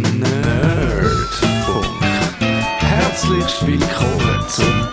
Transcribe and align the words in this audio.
Nerdfunk. 0.00 1.86
Herzlich 2.78 3.66
willkommen 3.66 4.44
zum 4.48 4.88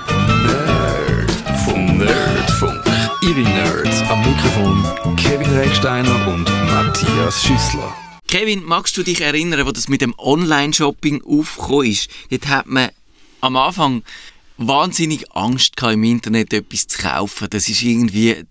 Nerdfunk. 0.46 1.98
Nerdfunk. 1.98 2.84
Ihre 3.22 3.40
Nerds 3.40 4.02
am 4.10 4.20
Mikrofon 4.20 5.16
Kevin 5.16 5.50
Recksteiner 5.56 6.28
und 6.28 6.44
Matthias 6.66 7.42
Schüssler. 7.42 7.96
Kevin, 8.28 8.66
magst 8.66 8.98
du 8.98 9.04
dich 9.04 9.22
erinnern, 9.22 9.66
wo 9.66 9.72
das 9.72 9.88
mit 9.88 10.02
dem 10.02 10.14
Online-Shopping 10.18 11.24
aufgekommen 11.24 11.86
ist? 11.92 12.10
Dort 12.30 12.48
hat 12.50 12.68
man 12.68 12.90
am 13.40 13.56
Anfang 13.56 14.04
wahnsinnig 14.58 15.32
Angst 15.36 15.78
gehabt, 15.78 15.94
im 15.94 16.04
Internet 16.04 16.54
etwas 16.54 16.88
zu 16.88 16.98
kaufen. 17.00 17.48
Das 17.50 17.70
ist 17.70 17.82
irgendwie 17.82 18.44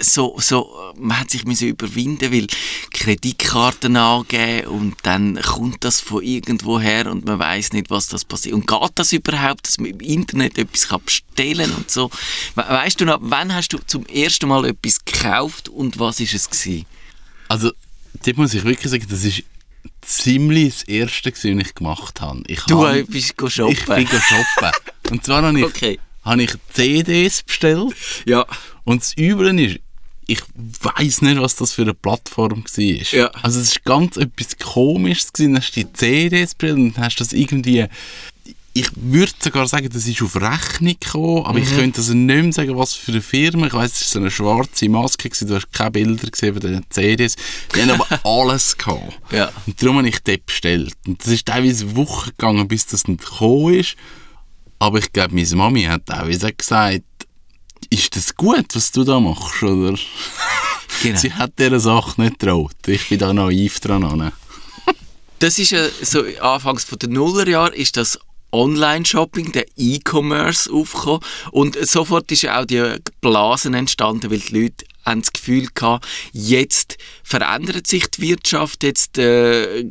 so, 0.00 0.36
so, 0.38 0.92
man 0.96 1.20
hat 1.20 1.30
sich 1.30 1.44
müssen 1.44 1.68
überwinden, 1.68 2.32
weil 2.32 2.46
Kreditkarten 2.92 3.96
angeben 3.96 4.68
und 4.68 4.96
dann 5.02 5.40
kommt 5.40 5.84
das 5.84 6.00
von 6.00 6.22
irgendwo 6.22 6.80
her 6.80 7.10
und 7.10 7.24
man 7.26 7.38
weiß 7.38 7.72
nicht, 7.72 7.90
was 7.90 8.08
das 8.08 8.24
passiert. 8.24 8.54
Und 8.54 8.66
geht 8.66 8.90
das 8.94 9.12
überhaupt, 9.12 9.66
dass 9.66 9.78
man 9.78 9.90
im 9.90 10.00
Internet 10.00 10.58
etwas 10.58 10.88
kann 10.88 11.02
bestellen 11.04 11.72
und 11.72 11.90
so? 11.90 12.10
We 12.54 12.62
weißt 12.66 13.00
du 13.00 13.04
noch, 13.04 13.18
wann 13.20 13.54
hast 13.54 13.72
du 13.72 13.78
zum 13.86 14.06
ersten 14.06 14.48
Mal 14.48 14.64
etwas 14.66 15.04
gekauft 15.04 15.68
und 15.68 15.98
was 15.98 16.20
ist 16.20 16.34
es 16.34 16.48
gewesen? 16.48 16.86
Also, 17.48 17.72
das 18.22 18.36
muss 18.36 18.54
ich 18.54 18.64
wirklich 18.64 18.90
sagen, 18.90 19.06
das 19.08 19.24
ist 19.24 19.42
ziemlich 20.02 20.74
das 20.74 20.82
Erste, 20.84 21.32
was 21.32 21.44
ich 21.44 21.74
gemacht 21.74 22.20
habe. 22.20 22.42
Ich 22.46 22.60
Du 22.64 22.86
habe, 22.86 23.04
bist 23.04 23.34
shoppen. 23.48 23.72
Ich 23.72 23.84
bin 23.84 24.06
shoppen. 24.06 24.70
Und 25.10 25.24
zwar 25.24 25.42
habe 25.42 25.58
ich, 25.58 25.64
Okay. 25.64 25.98
habe 26.24 26.42
ich 26.42 26.50
CDs 26.72 27.42
bestellt. 27.42 27.94
Ja. 28.26 28.46
Und 28.84 29.02
das 29.02 29.12
Übrige 29.14 29.64
ist, 29.66 29.80
ich 30.26 30.40
weiß 30.82 31.22
nicht, 31.22 31.40
was 31.40 31.56
das 31.56 31.72
für 31.72 31.82
eine 31.82 31.94
Plattform 31.94 32.64
war. 32.64 32.84
Ja. 33.12 33.26
Also 33.42 33.58
es 33.60 33.74
war 33.84 33.98
ganz 33.98 34.16
etwas 34.16 34.56
Komisches. 34.58 35.32
Gewesen. 35.32 35.54
Dann 35.54 35.62
hast 35.62 35.76
du 35.76 35.80
die 35.84 35.92
CDs 35.92 36.54
bestellt 36.54 36.78
und 36.78 36.98
hast 36.98 37.16
das 37.16 37.32
irgendwie... 37.32 37.86
Ich 38.72 38.86
würde 38.94 39.32
sogar 39.42 39.66
sagen, 39.66 39.88
das 39.92 40.06
ist 40.06 40.22
auf 40.22 40.36
Rechnung 40.36 40.94
gekommen, 41.00 41.44
aber 41.44 41.58
Mhm. 41.58 41.64
ich 41.64 41.70
könnte 41.74 41.98
also 42.00 42.14
nicht 42.14 42.42
mehr 42.42 42.52
sagen, 42.52 42.78
was 42.78 42.94
für 42.94 43.10
eine 43.10 43.20
Firma. 43.20 43.66
Ich 43.66 43.72
weiss, 43.72 43.94
es 44.00 44.02
war 44.02 44.08
so 44.12 44.18
eine 44.20 44.30
schwarze 44.30 44.88
Maske, 44.88 45.28
gewesen. 45.28 45.48
du 45.48 45.56
hast 45.56 45.72
keine 45.72 45.90
Bilder 45.90 46.30
gesehen 46.30 46.52
von 46.54 46.60
den 46.62 46.84
CDs. 46.88 47.34
Die 47.74 47.82
haben 47.82 47.90
aber 48.00 48.06
alles 48.24 48.78
gehabt. 48.78 49.18
Ja. 49.32 49.50
Und 49.66 49.82
darum 49.82 49.96
habe 49.98 50.08
ich 50.08 50.20
dort 50.20 50.46
bestellt. 50.46 50.94
Und 51.04 51.20
das 51.20 51.32
ist 51.32 51.46
teilweise 51.48 51.96
Wochen 51.96 52.30
gegangen, 52.30 52.68
bis 52.68 52.86
das 52.86 53.08
nicht 53.08 53.24
gekommen 53.24 53.74
ist. 53.74 53.96
Aber 54.80 54.98
ich 54.98 55.12
glaube, 55.12 55.34
meine 55.34 55.56
Mami 55.56 55.84
hat 55.84 56.10
auch 56.10 56.26
wieder 56.26 56.50
gesagt, 56.50 57.04
ist 57.90 58.16
das 58.16 58.34
gut, 58.34 58.66
was 58.74 58.90
du 58.90 59.04
da 59.04 59.20
machst, 59.20 59.62
oder? 59.62 59.96
Genau. 61.02 61.18
Sie 61.20 61.32
hat 61.32 61.58
dieser 61.58 61.78
Sache 61.78 62.20
nicht 62.20 62.38
getraut. 62.38 62.74
Ich 62.86 63.08
bin 63.08 63.18
da 63.18 63.32
naiv 63.32 63.78
dran. 63.80 64.04
an. 64.04 64.32
Das 65.38 65.58
ist 65.58 65.70
ja 65.70 65.86
so 66.02 66.22
anfangs 66.42 66.84
von 66.84 66.98
den 66.98 67.12
Nullerjahren 67.12 67.72
ist 67.72 67.96
das 67.96 68.18
Online-Shopping, 68.52 69.52
der 69.52 69.64
E-Commerce 69.76 70.70
aufgekommen 70.70 71.20
und 71.52 71.78
sofort 71.86 72.30
ist 72.30 72.42
ja 72.42 72.60
auch 72.60 72.66
die 72.66 72.96
Blasen 73.22 73.72
entstanden, 73.72 74.30
weil 74.30 74.40
die 74.40 74.62
Leute 74.62 74.84
haben 75.04 75.22
das 75.22 75.32
Gefühl 75.32 75.68
gehabt, 75.74 76.06
jetzt 76.32 76.98
verändert 77.22 77.86
sich 77.86 78.06
die 78.08 78.22
Wirtschaft, 78.22 78.82
jetzt 78.82 79.18
äh, 79.18 79.84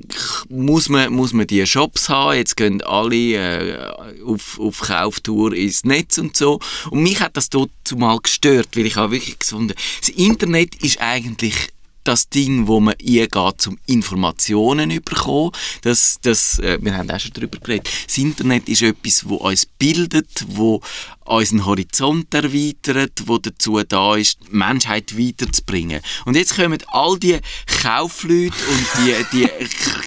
muss, 0.49 0.89
man, 0.89 1.13
muss 1.13 1.33
man 1.33 1.47
die 1.47 1.65
Shops 1.65 2.09
haben, 2.09 2.37
jetzt 2.37 2.55
gehen 2.57 2.81
alle 2.81 3.15
äh, 3.15 4.21
auf, 4.23 4.59
auf 4.59 4.79
Kauftour 4.79 5.53
ins 5.53 5.83
Netz 5.83 6.17
und 6.17 6.35
so. 6.35 6.59
Und 6.89 7.03
mich 7.03 7.19
hat 7.19 7.37
das 7.37 7.49
dort 7.49 7.71
zumal 7.83 8.19
gestört, 8.19 8.69
weil 8.75 8.85
ich 8.85 8.95
habe 8.95 9.13
wirklich 9.13 9.39
gefunden, 9.39 9.73
das 9.99 10.09
Internet 10.09 10.75
ist 10.83 11.01
eigentlich 11.01 11.69
das 12.09 12.27
Ding, 12.27 12.65
wo 12.67 12.79
man 12.79 12.95
eingeht, 12.95 13.67
um 13.67 13.77
Informationen 13.85 14.89
zu 14.89 15.01
bekommen. 15.01 15.51
Das, 15.83 16.17
das, 16.21 16.57
äh, 16.59 16.79
wir 16.81 16.97
haben 16.97 17.09
auch 17.11 17.19
schon 17.19 17.33
darüber 17.33 17.59
geredet. 17.59 17.87
Das 18.07 18.17
Internet 18.17 18.67
ist 18.67 18.81
etwas, 18.81 19.29
wo 19.29 19.35
uns 19.35 19.67
bildet, 19.67 20.45
wo 20.47 20.81
unseren 21.25 21.65
Horizont 21.65 22.33
erweitert, 22.33 23.11
wo 23.25 23.37
dazu 23.37 23.79
da 23.83 24.15
ist, 24.15 24.39
die 24.41 24.55
Menschheit 24.55 25.17
weiterzubringen. 25.17 26.01
Und 26.25 26.35
jetzt 26.35 26.55
kommen 26.55 26.79
all 26.87 27.19
die 27.19 27.37
Kaufleute 27.83 28.55
und 28.55 28.87
die, 28.97 29.25
die 29.31 29.49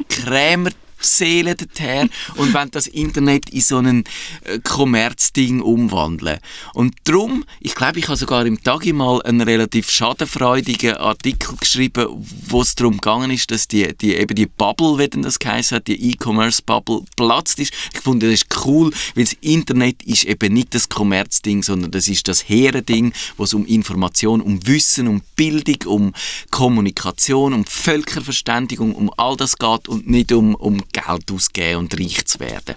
Krämer 0.08 0.70
Seelen 1.04 1.56
dorthin 1.56 2.10
und 2.36 2.54
wollen 2.54 2.70
das 2.70 2.86
Internet 2.86 3.50
in 3.50 3.60
so 3.60 3.78
ein 3.78 4.04
äh, 4.44 4.58
Kommerzding 4.60 5.60
umwandeln. 5.60 6.38
Und 6.74 6.94
darum, 7.04 7.44
ich 7.60 7.74
glaube, 7.74 7.98
ich 7.98 8.08
habe 8.08 8.16
sogar 8.16 8.46
im 8.46 8.62
Tagi 8.62 8.92
mal 8.92 9.22
einen 9.22 9.40
relativ 9.40 9.90
schadenfreudigen 9.90 10.96
Artikel 10.96 11.56
geschrieben, 11.56 12.06
wo 12.48 12.62
es 12.62 12.74
darum 12.74 12.94
gegangen 12.94 13.30
ist, 13.30 13.50
dass 13.50 13.68
die, 13.68 13.96
die, 13.96 14.14
eben 14.14 14.34
die 14.34 14.46
Bubble, 14.46 14.98
wie 14.98 15.08
denn 15.08 15.22
das 15.22 15.38
geheißen 15.38 15.76
hat, 15.76 15.86
die 15.86 16.10
E-Commerce-Bubble 16.10 17.02
platzt 17.16 17.58
ist. 17.58 17.72
Ich 17.92 18.00
fand, 18.00 18.22
das 18.22 18.30
ist 18.30 18.46
cool, 18.64 18.92
weil 19.14 19.24
das 19.24 19.34
Internet 19.40 20.02
ist 20.04 20.24
eben 20.24 20.52
nicht 20.52 20.74
das 20.74 20.88
Kommerzding, 20.88 21.62
sondern 21.62 21.90
das 21.90 22.08
ist 22.08 22.28
das 22.28 22.48
hehre 22.48 22.82
Ding, 22.82 23.12
wo 23.36 23.44
es 23.44 23.54
um 23.54 23.66
Information, 23.66 24.40
um 24.40 24.66
Wissen, 24.66 25.08
um 25.08 25.22
Bildung, 25.36 25.82
um 25.86 26.14
Kommunikation, 26.50 27.52
um 27.52 27.64
Völkerverständigung, 27.64 28.94
um 28.94 29.10
all 29.16 29.36
das 29.36 29.56
geht 29.58 29.88
und 29.88 30.08
nicht 30.08 30.32
um, 30.32 30.54
um 30.54 30.82
Geld 30.92 31.30
ausgeben 31.30 31.78
und 31.78 31.98
reich 31.98 32.24
zu 32.26 32.40
werden. 32.40 32.74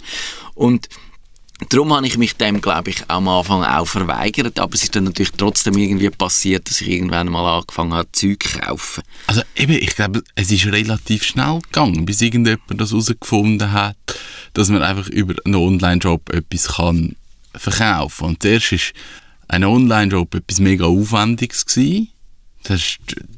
Und 0.54 0.90
Darum 1.70 1.94
habe 1.94 2.06
ich 2.06 2.18
mich 2.18 2.36
dem, 2.36 2.60
glaube 2.60 2.90
ich, 2.90 3.04
am 3.08 3.30
Anfang 3.30 3.64
auch 3.64 3.86
verweigert, 3.86 4.60
aber 4.60 4.76
es 4.76 4.84
ist 4.84 4.94
dann 4.94 5.06
natürlich 5.06 5.32
trotzdem 5.32 5.78
irgendwie 5.78 6.10
passiert, 6.10 6.70
dass 6.70 6.82
ich 6.82 6.90
irgendwann 6.90 7.30
mal 7.30 7.60
angefangen 7.60 7.94
habe, 7.94 8.12
Zeug 8.12 8.44
zu 8.44 8.60
kaufen. 8.60 9.04
Also 9.28 9.42
eben, 9.56 9.72
ich 9.72 9.96
glaube, 9.96 10.22
es 10.36 10.52
ist 10.52 10.66
relativ 10.66 11.24
schnell 11.24 11.62
gegangen, 11.62 12.06
bis 12.06 12.22
irgendjemand 12.22 12.82
das 12.82 12.92
herausgefunden 12.92 13.72
hat, 13.72 13.96
dass 14.54 14.70
man 14.70 14.84
einfach 14.84 15.08
über 15.08 15.34
einen 15.46 15.56
Online-Shop 15.56 16.30
etwas 16.34 16.76
kann 16.76 17.16
verkaufen 17.56 18.26
Und 18.26 18.42
zuerst 18.42 18.74
war 18.74 18.80
ein 19.48 19.64
Online-Shop 19.64 20.36
etwas 20.36 20.60
mega 20.60 20.86
Aufwendiges. 20.86 21.66
Gewesen. 21.66 22.10
Du 22.68 22.74
hast 22.74 22.98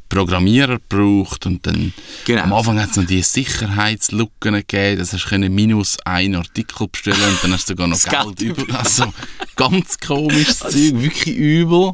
Programmierer 0.09 0.79
gebraucht 0.79 1.45
und 1.45 1.65
dann 1.67 1.93
Genau. 2.25 2.43
am 2.43 2.53
Anfang 2.53 2.79
hat 2.79 2.91
es 2.91 2.95
noch 2.95 3.05
die 3.05 3.21
Sicherheitslücken 3.21 4.53
gegeben, 4.53 4.99
das 4.99 5.11
hast 5.11 5.29
du 5.29 5.37
minus 5.49 5.97
einen 6.05 6.35
Artikel 6.35 6.87
bestellen 6.87 7.17
und 7.21 7.43
dann 7.43 7.51
hast 7.53 7.69
du 7.69 7.73
sogar 7.73 7.87
noch 7.87 8.01
Geld 8.03 8.37
Geld 8.37 8.41
über. 8.41 8.79
Also 8.79 9.13
ganz 9.55 9.97
komisches 9.99 10.59
Zeug, 10.59 10.73
wirklich 11.01 11.35
übel. 11.35 11.91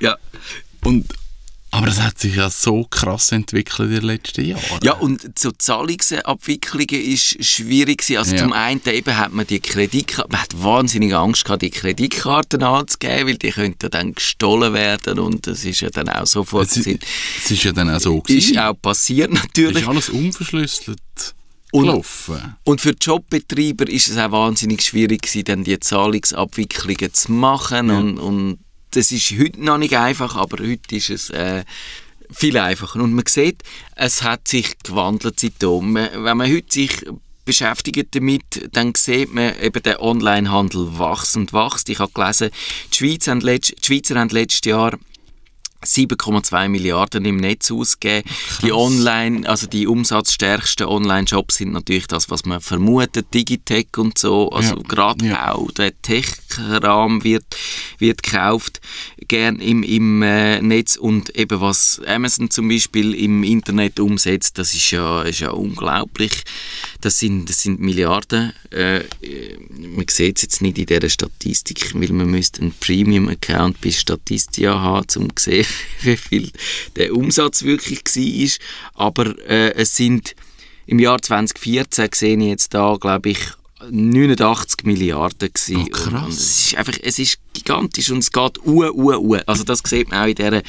Ja. 0.00 0.16
Und, 0.84 1.06
aber 1.72 1.86
das 1.86 2.00
hat 2.00 2.18
sich 2.18 2.34
ja 2.36 2.50
so 2.50 2.84
krass 2.84 3.32
entwickelt 3.32 3.88
in 3.90 3.94
den 3.96 4.02
letzten 4.04 4.44
Jahren. 4.44 4.80
Ja, 4.82 4.94
und 4.94 5.38
so 5.38 5.50
Zahlungsabwicklungen 5.52 6.88
ist 7.00 7.44
schwierig 7.44 7.98
gewesen. 7.98 8.18
Also 8.18 8.34
Ja. 8.36 8.42
zum 8.42 8.52
einen 8.52 8.80
eben 8.86 9.16
hat 9.16 9.32
man 9.32 9.46
die 9.46 9.60
Kreditkarten, 9.60 10.32
man 10.32 10.42
hat 10.42 10.62
wahnsinnig 10.62 11.14
Angst 11.14 11.44
gehabt, 11.44 11.62
die 11.62 11.70
Kreditkarten 11.70 12.62
anzugeben, 12.62 13.28
weil 13.28 13.36
die 13.38 13.50
könnten 13.50 13.90
dann 13.90 14.14
gestohlen 14.14 14.72
werden 14.72 15.18
und 15.18 15.46
das 15.46 15.64
ist 15.64 15.80
ja 15.80 15.90
dann 15.90 16.08
auch 16.08 16.26
sofort, 16.26 16.68
Es, 16.70 16.76
ist- 16.78 17.00
es 17.44 17.50
ist 17.50 17.62
ja 17.64 17.72
dann 17.72 17.90
auch 17.90 18.00
so 18.00 18.18
ist 18.18 18.26
gewesen. 18.26 18.58
auch 18.58 18.74
passiert 18.74 19.32
Es 19.32 19.42
natürlich. 19.42 19.82
ist 19.82 19.88
alles 19.88 20.08
unverschlüsselt 20.08 20.98
Und- 21.72 21.82
gelaufen. 21.86 22.56
Und 22.64 22.80
für 22.80 22.94
Jobbetreiber 23.00 23.88
ist 23.88 24.08
es 24.08 24.16
auch 24.16 24.32
wahnsinnig 24.32 24.82
schwierig 24.82 25.22
gewesen, 25.22 25.44
dann 25.44 25.64
die 25.64 25.78
Zahlungsabwicklungen 25.78 27.12
zu 27.14 27.32
machen 27.32 27.90
und, 27.90 28.18
und 28.18 28.58
das 28.90 29.12
ist 29.12 29.30
heute 29.32 29.62
noch 29.62 29.78
nicht 29.78 29.96
einfach, 29.96 30.36
aber 30.36 30.62
heute 30.64 30.96
ist 30.96 31.10
es 31.10 31.30
äh, 31.30 31.64
viel 32.30 32.56
einfacher. 32.58 33.00
Und 33.00 33.14
man 33.14 33.26
sieht, 33.26 33.62
es 33.96 34.22
hat 34.22 34.48
sich 34.48 34.78
gewandelt 34.82 35.40
seitdem. 35.40 35.94
Wenn 35.94 36.36
man 36.36 36.52
heute 36.52 36.72
sich 36.72 37.04
beschäftigt 37.44 38.14
damit, 38.14 38.68
dann 38.72 38.94
sieht 38.94 39.32
man 39.32 39.58
eben, 39.60 39.82
der 39.82 40.02
Onlinehandel 40.02 40.98
wächst 40.98 41.36
und 41.36 41.52
wächst. 41.52 41.88
Ich 41.88 41.98
habe 41.98 42.12
gelesen, 42.12 42.50
die, 42.92 42.96
Schweiz 42.96 43.26
haben 43.26 43.40
letzt, 43.40 43.74
die 43.76 43.86
Schweizer 43.86 44.18
haben 44.18 44.30
letztes 44.30 44.68
Jahr 44.70 44.96
7,2 45.84 46.68
Milliarden 46.68 47.24
im 47.24 47.38
Netz 47.38 47.70
ausgegeben. 47.70 48.28
Die 48.62 48.72
Online, 48.72 49.48
also 49.48 49.66
die 49.66 49.86
umsatzstärksten 49.86 50.86
Online-Shops 50.86 51.56
sind 51.56 51.72
natürlich 51.72 52.06
das, 52.06 52.30
was 52.30 52.44
man 52.44 52.60
vermutet, 52.60 53.32
Digitech 53.32 53.96
und 53.96 54.18
so. 54.18 54.50
Also 54.50 54.76
Ja, 54.76 54.82
gerade 54.82 55.26
ja. 55.26 55.52
auch 55.52 55.70
der 55.70 56.00
Tech-Rahmen 56.02 57.24
wird, 57.24 57.44
wird 57.98 58.22
gekauft, 58.22 58.80
gern 59.26 59.58
im, 59.60 59.82
im 59.82 60.22
äh, 60.22 60.60
Netz 60.60 60.96
und 60.96 61.34
eben 61.36 61.60
was 61.60 62.00
Amazon 62.06 62.50
zum 62.50 62.68
Beispiel 62.68 63.14
im 63.14 63.42
Internet 63.42 64.00
umsetzt, 64.00 64.58
das 64.58 64.74
ist 64.74 64.90
ja, 64.90 65.22
ist 65.22 65.40
ja 65.40 65.50
unglaublich. 65.50 66.42
Das 67.00 67.18
sind, 67.18 67.48
das 67.48 67.62
sind 67.62 67.80
Milliarden. 67.80 68.52
Äh, 68.70 69.00
man 69.70 70.06
sieht 70.08 70.36
es 70.36 70.42
jetzt 70.42 70.60
nicht 70.60 70.78
in 70.78 70.86
dieser 70.86 71.08
Statistik, 71.08 71.94
weil 71.94 72.10
man 72.10 72.30
müsste 72.30 72.60
einen 72.60 72.74
Premium-Account 72.78 73.80
bei 73.80 73.90
Statistia 73.90 74.78
haben, 74.78 75.06
um 75.16 75.34
zu 75.34 75.44
sehen, 75.50 75.66
wie 76.02 76.16
viel 76.16 76.50
der 76.96 77.14
Umsatz 77.14 77.62
wirklich 77.62 78.04
war. 78.04 79.06
Aber 79.06 79.38
äh, 79.48 79.72
es 79.74 79.96
sind 79.96 80.34
im 80.86 80.98
Jahr 80.98 81.20
2014 81.20 82.08
sehe 82.14 82.36
ich 82.36 82.44
jetzt 82.44 82.74
da, 82.74 82.96
glaube 83.00 83.30
ich, 83.30 83.38
89 83.88 84.84
Milliarden 84.84 85.52
gewesen. 85.52 85.84
Oh, 85.86 85.90
krass. 85.90 86.24
Und, 86.24 86.28
es 86.32 86.66
ist 86.66 86.76
einfach, 86.76 86.94
es 87.02 87.18
ist 87.18 87.38
gigantisch 87.54 88.10
und 88.10 88.18
es 88.18 88.30
geht 88.30 88.58
u, 88.66 88.84
u, 88.84 89.12
u. 89.12 89.34
Also 89.46 89.64
das 89.64 89.80
sieht 89.84 90.10
man 90.10 90.22
auch 90.22 90.26
in 90.26 90.34
dieser 90.34 90.62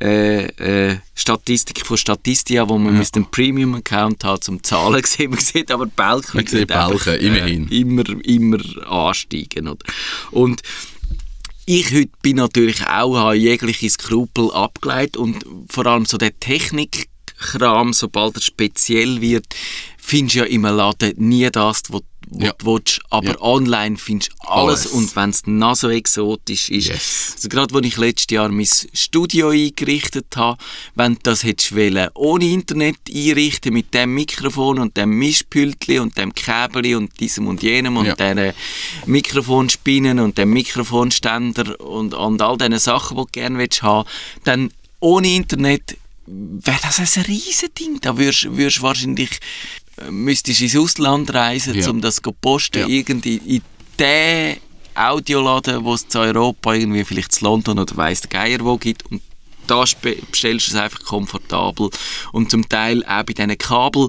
äh, 0.00 0.90
äh, 0.90 0.98
Statistik 1.14 1.84
von 1.84 1.96
Statistia, 1.96 2.68
wo 2.68 2.78
man 2.78 3.00
ja. 3.00 3.06
einen 3.14 3.30
Premium-Account 3.30 4.24
hat 4.24 4.44
zum 4.44 4.62
Zahlen 4.62 5.02
sehen. 5.04 5.30
Man 5.30 5.40
sieht 5.40 5.70
aber 5.70 5.86
Balken. 5.86 6.38
Man 6.38 6.46
sieht 6.46 6.68
Balken, 6.68 7.16
immerhin. 7.16 7.70
Äh, 7.70 7.80
immer, 7.80 8.04
immer 8.24 8.58
ansteigen. 8.86 9.68
Oder? 9.68 9.84
Und 10.30 10.62
ich 11.66 11.94
heute 11.94 12.10
bin 12.22 12.36
natürlich 12.36 12.86
auch, 12.86 13.16
habe 13.16 13.36
jegliche 13.36 13.88
Skrupel 13.88 14.50
abgeleitet 14.52 15.16
und 15.16 15.44
vor 15.68 15.86
allem 15.86 16.04
so 16.04 16.18
der 16.18 16.38
Technikkram, 16.38 17.92
sobald 17.92 18.36
er 18.36 18.42
speziell 18.42 19.20
wird, 19.20 19.46
findest 20.06 20.36
ja 20.36 20.44
im 20.44 20.62
Laden 20.62 21.14
nie 21.16 21.48
das, 21.50 21.82
was 21.88 22.02
ja. 22.30 22.52
du 22.58 22.66
willst, 22.66 23.00
aber 23.08 23.30
ja. 23.30 23.40
online 23.40 23.96
findest 23.96 24.32
du 24.32 24.48
alles. 24.48 24.86
alles. 24.86 24.92
Und 24.92 25.16
wenn 25.16 25.30
es 25.30 25.46
noch 25.46 25.76
so 25.76 25.88
exotisch 25.88 26.68
ist, 26.68 26.88
yes. 26.88 27.32
also 27.36 27.48
gerade 27.48 27.74
als 27.74 27.86
ich 27.86 27.96
letztes 27.96 28.34
Jahr 28.34 28.50
mein 28.50 28.68
Studio 28.92 29.48
eingerichtet 29.48 30.26
habe, 30.36 30.58
wenn 30.94 31.14
du 31.14 31.20
das 31.22 31.42
hättest 31.42 31.74
wollen, 31.74 32.08
ohne 32.14 32.44
Internet 32.44 32.98
einrichten, 33.08 33.72
mit 33.72 33.94
dem 33.94 34.14
Mikrofon 34.14 34.78
und 34.78 34.96
dem 34.96 35.10
Mischpültli 35.10 35.98
und 35.98 36.18
dem 36.18 36.34
Käbeli 36.34 36.94
und 36.94 37.18
diesem 37.18 37.46
und 37.46 37.62
jenem 37.62 37.96
und 37.96 38.06
ja. 38.06 38.14
diesen 38.14 38.52
Mikrofonspinnen 39.06 40.18
und 40.18 40.36
dem 40.36 40.50
Mikrofonständer 40.52 41.80
und, 41.80 42.12
und 42.12 42.42
all 42.42 42.58
diesen 42.58 42.78
Sachen, 42.78 43.16
die 43.16 43.22
du 43.22 43.28
gerne 43.32 43.58
willst 43.58 43.82
haben, 43.82 44.06
dann 44.44 44.70
ohne 45.00 45.28
Internet 45.28 45.96
wäre 46.26 46.78
das 46.82 46.98
ein 46.98 47.22
riesen 47.24 47.68
Ding. 47.78 48.00
Da 48.00 48.16
würdest 48.16 48.44
du 48.44 48.82
wahrscheinlich 48.82 49.40
müsstest 50.10 50.60
ins 50.60 50.76
Ausland 50.76 51.32
reisen, 51.32 51.74
ja. 51.74 51.88
um 51.90 52.00
das 52.00 52.16
zu 52.16 52.32
posten, 52.32 52.80
ja. 52.80 52.86
irgendwie 52.86 53.36
in 53.36 53.62
den 53.98 54.56
Audioladen, 54.94 55.84
wo 55.84 55.94
es 55.94 56.06
zu 56.08 56.20
Europa 56.20 56.74
irgendwie 56.74 57.04
vielleicht 57.04 57.32
zu 57.32 57.44
London 57.44 57.78
oder 57.78 57.96
weiss 57.96 58.20
der 58.22 58.30
Geier 58.30 58.60
wo 58.60 58.76
gibt 58.76 59.10
und 59.10 59.22
da 59.66 59.84
bestellst 60.30 60.68
du 60.68 60.72
es 60.72 60.74
einfach 60.76 61.02
komfortabel 61.04 61.90
und 62.32 62.50
zum 62.50 62.68
Teil 62.68 63.04
auch 63.04 63.22
bei 63.24 63.32
diesen 63.32 63.56
Kabel 63.58 64.08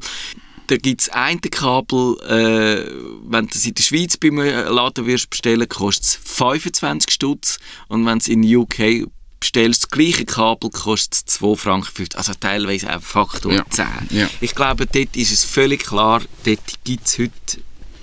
da 0.68 0.78
gibt 0.78 1.02
es 1.02 1.10
ein 1.10 1.40
Kabel, 1.42 2.18
äh, 2.22 2.92
wenn 3.28 3.46
du 3.46 3.52
es 3.54 3.66
in 3.66 3.76
der 3.76 3.84
Schweiz 3.84 4.18
beim 4.18 4.38
Laden 4.38 5.06
wirst 5.06 5.30
bestellen, 5.30 5.70
kostet 5.70 6.06
es 6.06 6.16
25 6.16 7.12
Stutz 7.12 7.60
und 7.88 8.06
wenn 8.06 8.18
es 8.18 8.28
in 8.28 8.44
UK 8.44 9.08
bestellst 9.46 9.84
das 9.84 9.90
gleiche 9.92 10.26
Kabel, 10.26 10.72
kostet 10.72 11.30
es 11.30 11.40
2,50 11.40 11.58
Franken. 11.58 12.10
Also 12.16 12.34
teilweise 12.40 12.96
auch 12.96 13.02
Faktor 13.02 13.54
ja. 13.54 13.66
10. 13.70 13.86
Ja. 14.10 14.28
Ich 14.42 14.56
glaube, 14.56 14.88
dort 14.88 15.16
ist 15.16 15.32
es 15.32 15.44
völlig 15.44 15.84
klar, 15.84 16.22
dort 16.44 16.84
gibt 16.84 17.06
es 17.06 17.20
heute 17.20 17.32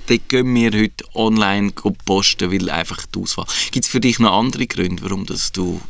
dort 0.07 0.29
gehen 0.29 0.55
wir 0.55 0.73
heute 0.73 1.05
online 1.15 1.73
posten, 2.05 2.53
weil 2.53 2.71
einfach 2.71 3.07
die 3.07 3.21
Auswahl. 3.21 3.47
Gibt 3.71 3.85
es 3.85 3.91
für 3.91 4.01
dich 4.01 4.19
noch 4.19 4.37
andere 4.37 4.67
Gründe, 4.67 5.03
warum 5.03 5.27
dass 5.27 5.53
du 5.53 5.81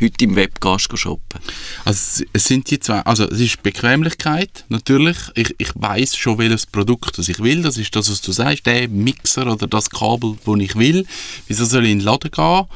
heute 0.00 0.24
im 0.24 0.36
Web 0.36 0.60
gehst, 0.60 0.96
shoppen? 0.98 1.40
Also 1.84 2.24
es 2.32 2.44
sind 2.44 2.70
die 2.70 2.78
zwei, 2.78 3.00
also 3.00 3.24
es 3.24 3.40
ist 3.40 3.62
Bequemlichkeit, 3.62 4.64
natürlich. 4.68 5.16
Ich, 5.34 5.54
ich 5.58 5.70
weiß 5.74 6.16
schon, 6.16 6.38
welches 6.38 6.66
Produkt 6.66 7.18
das 7.18 7.28
ich 7.28 7.40
will. 7.40 7.62
Das 7.62 7.76
ist 7.76 7.94
das, 7.94 8.10
was 8.10 8.20
du 8.20 8.32
sagst, 8.32 8.66
der 8.66 8.88
Mixer 8.88 9.46
oder 9.52 9.66
das 9.66 9.90
Kabel, 9.90 10.36
das 10.44 10.56
ich 10.58 10.76
will. 10.76 11.06
Wieso 11.48 11.64
soll 11.64 11.84
ich 11.84 11.92
in 11.92 11.98
den 11.98 12.04
Laden 12.04 12.30
gehen? 12.30 12.66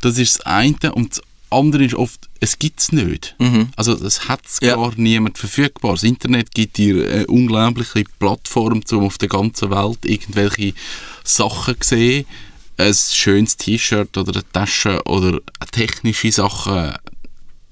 Das 0.00 0.18
ist 0.18 0.38
das 0.38 0.46
eine. 0.46 0.92
Und 0.92 1.12
das 1.12 1.22
andere 1.50 1.84
ist 1.84 1.94
oft, 1.94 2.28
es 2.40 2.58
gibt 2.58 2.80
es 2.80 2.92
nicht. 2.92 3.34
Mhm. 3.38 3.68
Also 3.76 3.92
es 3.92 4.28
hat 4.28 4.40
ja. 4.60 4.76
gar 4.76 4.92
niemand 4.96 5.38
verfügbar. 5.38 5.92
Das 5.92 6.02
Internet 6.02 6.52
gibt 6.52 6.76
dir 6.76 7.08
eine 7.10 7.26
unglaubliche 7.26 8.04
Plattform, 8.18 8.82
um 8.90 9.04
auf 9.04 9.18
der 9.18 9.28
ganzen 9.28 9.70
Welt 9.70 9.98
irgendwelche 10.04 10.74
Sachen 11.24 11.80
zu 11.80 11.88
sehen. 11.88 12.26
Ein 12.78 12.94
schönes 12.94 13.56
T-Shirt 13.56 14.16
oder 14.18 14.32
eine 14.32 14.52
Tasche 14.52 15.02
oder 15.04 15.40
technische 15.72 16.30
Sachen, 16.30 16.92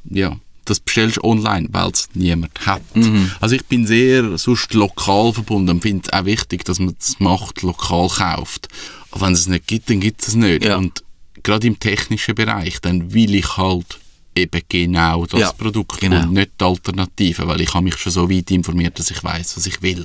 ja, 0.09 0.37
das 0.65 0.81
bestellst 0.81 1.19
du 1.19 1.25
online, 1.25 1.69
weil 1.73 1.91
es 1.91 2.09
niemand 2.15 2.67
hat. 2.67 2.83
Mhm. 2.95 3.31
Also 3.41 3.55
ich 3.55 3.65
bin 3.67 3.87
sehr 3.87 4.39
sonst 4.39 4.73
lokal 4.73 5.33
verbunden 5.33 5.71
und 5.71 5.83
finde 5.83 6.05
es 6.07 6.13
auch 6.13 6.25
wichtig, 6.25 6.65
dass 6.65 6.79
man 6.79 6.95
das 6.99 7.21
macht, 7.21 7.63
lokal 7.63 8.09
kauft. 8.09 8.69
Aber 9.11 9.27
wenn 9.27 9.35
es 9.35 9.41
es 9.41 9.47
nicht 9.47 9.67
gibt, 9.67 9.91
dann 9.91 10.01
gibt 10.01 10.23
es 10.23 10.29
es 10.29 10.35
nicht. 10.35 10.65
Ja. 10.65 10.77
Und 10.77 11.05
gerade 11.45 11.67
im 11.69 11.79
technischen 11.79 12.35
Bereich, 12.35 12.81
dann 12.81 13.15
will 13.15 13.37
ich 13.37 13.57
halt 13.57 13.99
eben 14.35 14.61
genau 14.69 15.27
das 15.27 15.41
ja, 15.41 15.53
Produkt 15.53 16.01
genau. 16.01 16.23
und 16.23 16.33
nicht 16.33 16.53
die 16.61 16.65
Alternative, 16.65 17.47
weil 17.47 17.61
ich 17.61 17.73
habe 17.73 17.85
mich 17.85 17.97
schon 17.97 18.11
so 18.11 18.29
weit 18.29 18.51
informiert, 18.51 18.99
dass 18.99 19.11
ich 19.13 19.23
weiß, 19.23 19.57
was 19.57 19.67
ich 19.67 19.81
will. 19.81 20.05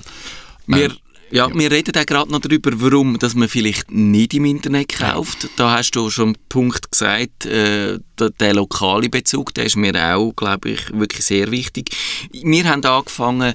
Wir, 0.67 0.91
ähm, 0.91 0.97
ja, 1.31 1.47
ja, 1.47 1.53
wir 1.53 1.71
reden 1.71 1.95
auch 1.95 2.05
gerade 2.05 2.31
noch 2.31 2.39
darüber, 2.39 2.71
warum 2.75 3.19
dass 3.19 3.35
man 3.35 3.47
vielleicht 3.47 3.91
nicht 3.91 4.33
im 4.33 4.45
Internet 4.45 4.89
kauft. 4.89 5.49
Da 5.55 5.77
hast 5.77 5.91
du 5.91 6.09
schon 6.09 6.29
einen 6.29 6.37
Punkt 6.49 6.91
gesagt, 6.91 7.45
äh, 7.45 7.99
der, 8.17 8.29
der, 8.31 8.53
lokale 8.53 9.09
Bezug, 9.09 9.53
der 9.53 9.65
ist 9.65 9.75
mir 9.75 9.93
auch, 9.95 10.33
glaube 10.35 10.71
ich, 10.71 10.91
wirklich 10.91 11.25
sehr 11.25 11.51
wichtig. 11.51 11.95
Wir 12.31 12.65
haben 12.65 12.83
angefangen, 12.83 13.53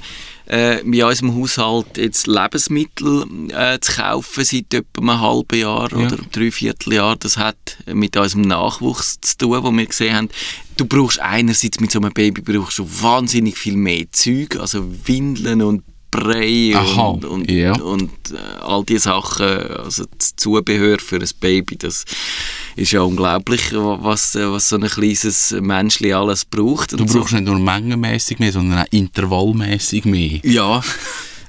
äh, 0.48 0.80
in 0.80 1.02
unserem 1.02 1.34
Haushalt 1.34 1.96
jetzt 1.96 2.26
Lebensmittel 2.26 3.24
äh, 3.50 3.78
zu 3.80 3.92
kaufen 3.94 4.44
seit 4.44 4.74
etwa 4.74 5.00
einem 5.00 5.20
halben 5.20 5.58
Jahr 5.58 5.90
ja. 5.90 6.06
oder 6.06 6.18
dreiviertel 6.32 6.94
Jahr. 6.94 7.16
Das 7.16 7.36
hat 7.36 7.78
mit 7.86 8.16
unserem 8.16 8.42
Nachwuchs 8.42 9.20
zu 9.20 9.38
tun, 9.38 9.62
wo 9.62 9.72
wir 9.72 9.86
gesehen 9.86 10.14
haben, 10.14 10.28
du 10.76 10.84
brauchst 10.84 11.20
einerseits 11.20 11.80
mit 11.80 11.90
so 11.90 12.00
einem 12.00 12.12
Baby 12.12 12.42
brauchst 12.42 12.78
du 12.78 12.88
wahnsinnig 13.00 13.56
viel 13.56 13.76
mehr 13.76 14.04
Zeug, 14.12 14.56
also 14.56 14.84
Windeln 15.06 15.62
und 15.62 15.82
Brei 16.14 16.76
und, 16.96 17.24
und, 17.24 17.50
ja. 17.50 17.72
und 17.80 18.12
äh, 18.30 18.60
all 18.60 18.84
diese 18.84 19.00
Sachen, 19.00 19.46
also 19.46 20.04
das 20.16 20.36
Zubehör 20.36 20.98
für 21.00 21.16
ein 21.16 21.28
Baby, 21.40 21.76
das 21.76 22.04
ist 22.76 22.92
ja 22.92 23.00
unglaublich, 23.00 23.72
was, 23.72 24.36
was 24.36 24.68
so 24.68 24.76
ein 24.76 24.86
kleines 24.86 25.50
Menschli 25.60 26.12
alles 26.12 26.44
braucht. 26.44 26.92
Du 26.92 26.98
brauchst 26.98 27.30
so. 27.30 27.36
nicht 27.36 27.46
nur 27.46 27.58
mengenmäßig 27.58 28.38
mehr, 28.38 28.52
sondern 28.52 28.78
auch 28.78 28.92
intervallmäßig 28.92 30.04
mehr. 30.04 30.38
Ja. 30.44 30.82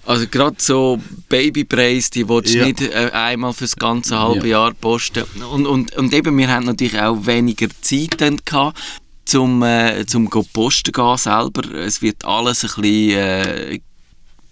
Also 0.03 0.25
gerade 0.27 0.55
so 0.57 0.99
Babypreis, 1.29 2.09
die 2.09 2.27
willst 2.27 2.55
du 2.55 2.59
Ja. 2.59 2.65
nicht 2.65 2.81
äh, 2.81 3.11
einmal 3.13 3.53
für 3.53 3.65
das 3.65 3.75
ganze 3.75 4.19
halbe 4.19 4.47
Ja. 4.47 4.61
Jahr 4.63 4.73
posten. 4.73 5.25
Und, 5.51 5.67
und, 5.67 5.95
und 5.95 6.11
eben, 6.11 6.35
wir 6.39 6.47
haben 6.47 6.65
natürlich 6.65 6.99
auch 6.99 7.23
weniger 7.27 7.67
Zeit 7.81 8.15
dann 8.19 8.37
gehabt, 8.43 8.79
zum, 9.25 9.61
äh, 9.61 10.05
zum 10.07 10.27
go 10.27 10.43
posten 10.53 10.91
gehen 10.91 11.17
selber. 11.17 11.71
Es 11.75 12.01
wird 12.01 12.25
alles 12.25 12.63
ein 12.63 12.81
bisschen... 12.81 13.19
Äh, 13.19 13.79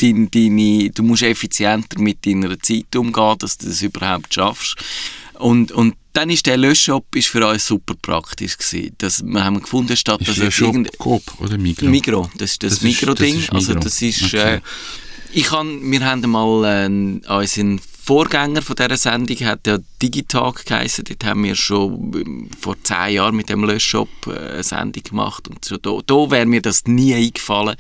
dein, 0.01 0.29
deine, 0.31 0.89
du 0.91 1.03
musst 1.03 1.23
effizienter 1.23 1.99
mit 1.99 2.25
deiner 2.25 2.59
Zeit 2.59 2.95
umgehen, 2.95 3.35
dass 3.39 3.57
du 3.57 3.67
das 3.67 3.81
überhaupt 3.81 4.33
schaffst. 4.33 4.75
Und, 5.39 5.71
und 5.71 5.95
dann 6.13 6.29
ist 6.29 6.45
der 6.45 6.57
Löschshop 6.57 7.15
ist 7.15 7.27
für 7.27 7.45
uns 7.47 7.65
super 7.65 7.95
praktisch 8.01 8.57
gewesen. 8.57 8.93
Das, 8.99 9.23
wir 9.25 9.43
haben 9.43 9.59
gefunden, 9.61 9.97
statt 9.97 10.21
Ist 10.21 10.39
dass 10.39 10.53
Shop 10.53 10.67
irgend- 10.75 10.97
Coop 10.99 11.23
oder 11.39 11.57
Migros? 11.57 11.89
Migro, 11.89 12.29
das 12.37 12.51
ist 12.51 12.63
das, 12.63 12.73
Das 12.75 12.81
Migro-Ding. 12.83 13.43
also 13.49 13.73
das 13.73 14.01
ist, 14.01 14.23
Okay. 14.23 14.55
äh, 14.57 14.61
ich 15.35 15.45
kann, 15.45 15.91
wir 15.91 16.05
haben 16.05 16.29
mal 16.29 16.63
äh, 16.87 17.33
unseren 17.33 17.79
Vorgänger 18.05 18.61
von 18.61 18.75
dieser 18.75 18.97
Sendung 18.97 19.37
hat 19.47 19.65
ja 19.65 19.79
Digitalk 20.01 20.65
geheißen. 20.65 21.05
Dort 21.05 21.23
haben 21.23 21.43
wir 21.45 21.55
schon 21.55 22.11
ähm, 22.13 22.49
vor 22.59 22.75
zehn 22.83 23.13
Jahren 23.15 23.35
mit 23.35 23.49
dem 23.49 23.63
Löschshop 23.63 24.09
äh, 24.27 24.31
eine 24.55 24.63
Sendung 24.63 25.01
gemacht 25.03 25.47
und 25.47 25.63
so, 25.65 25.77
da, 25.77 25.97
da 26.05 26.29
wäre 26.29 26.45
mir 26.45 26.61
das 26.61 26.83
nie 26.85 27.15
eingefallen, 27.15 27.75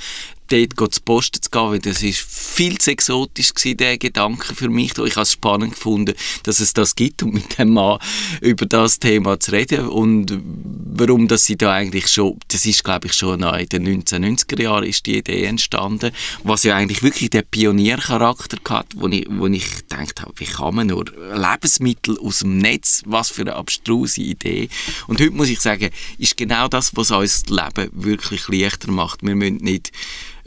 dort 0.47 0.93
zu 0.93 1.01
Posten 1.01 1.41
zu 1.41 1.49
gehen, 1.49 1.71
weil 1.71 1.79
das 1.79 2.03
ist 2.03 2.19
viel 2.19 2.77
zu 2.77 2.91
exotisch 2.91 3.53
gewesen, 3.53 3.77
der 3.77 3.97
Gedanke 3.97 4.55
für 4.55 4.69
mich. 4.69 4.91
Ich 4.91 5.15
habe 5.15 5.21
es 5.21 5.31
spannend 5.31 5.73
gefunden, 5.73 6.13
dass 6.43 6.59
es 6.59 6.73
das 6.73 6.95
gibt 6.95 7.23
und 7.23 7.33
mit 7.33 7.57
dem 7.57 7.73
Mann 7.73 7.99
über 8.41 8.65
das 8.65 8.99
Thema 8.99 9.39
zu 9.39 9.51
reden 9.51 9.87
und 9.87 10.39
warum 10.95 11.27
dass 11.27 11.45
sie 11.45 11.57
da 11.57 11.73
eigentlich 11.73 12.07
schon, 12.07 12.37
das 12.49 12.65
ist 12.65 12.83
glaube 12.83 13.07
ich 13.07 13.13
schon 13.13 13.41
in 13.41 13.69
den 13.69 14.03
1990er 14.03 14.61
Jahren 14.61 14.85
ist 14.85 15.05
die 15.05 15.17
Idee 15.17 15.43
entstanden, 15.45 16.11
was 16.43 16.63
ja 16.63 16.75
eigentlich 16.75 17.03
wirklich 17.03 17.29
der 17.29 17.41
Pioniercharakter 17.41 18.57
hat, 18.69 18.87
wo 18.95 19.07
ich, 19.07 19.27
wo 19.29 19.47
ich 19.47 19.75
gedacht 19.77 20.21
habe, 20.21 20.33
wie 20.37 20.45
kann 20.45 20.75
man 20.75 20.87
nur 20.87 21.05
Lebensmittel 21.33 22.17
aus 22.19 22.39
dem 22.39 22.57
Netz, 22.57 23.01
was 23.05 23.29
für 23.29 23.41
eine 23.41 23.55
abstruse 23.55 24.21
Idee. 24.21 24.69
Und 25.07 25.19
heute 25.19 25.31
muss 25.31 25.49
ich 25.49 25.59
sagen, 25.59 25.89
ist 26.17 26.37
genau 26.37 26.67
das, 26.67 26.95
was 26.95 27.11
uns 27.11 27.43
das 27.43 27.49
Leben 27.49 27.89
wirklich 27.93 28.47
leichter 28.47 28.91
macht. 28.91 29.23
Wir 29.23 29.35
müssen 29.35 29.57
nicht 29.57 29.91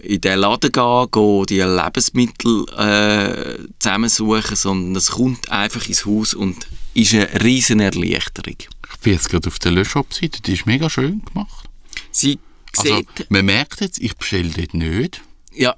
in 0.06 0.20
den 0.20 0.38
Laden 0.38 0.72
gehen, 0.72 1.06
gehen 1.10 1.46
die 1.46 1.60
Lebensmittel 1.60 2.66
äh, 2.76 3.58
zusammensuchen, 3.78 4.56
sondern 4.56 4.96
es 4.96 5.10
kommt 5.10 5.50
einfach 5.50 5.86
ins 5.88 6.06
Haus 6.06 6.34
und 6.34 6.66
ist 6.94 7.14
eine 7.14 7.42
riesen 7.42 7.80
Erleichterung. 7.80 8.56
Ich 8.92 9.00
bin 9.00 9.12
jetzt 9.12 9.28
gerade 9.28 9.48
auf 9.48 9.58
der 9.58 9.72
Löschshop-Seite, 9.72 10.42
die 10.42 10.54
ist 10.54 10.66
mega 10.66 10.88
schön 10.88 11.22
gemacht. 11.24 11.68
Sie 12.10 12.38
Also, 12.76 13.02
man 13.28 13.44
merkt 13.44 13.80
jetzt, 13.80 13.98
ich 13.98 14.16
bestelle 14.16 14.50
dort 14.50 14.74
nicht. 14.74 15.20
ja, 15.52 15.74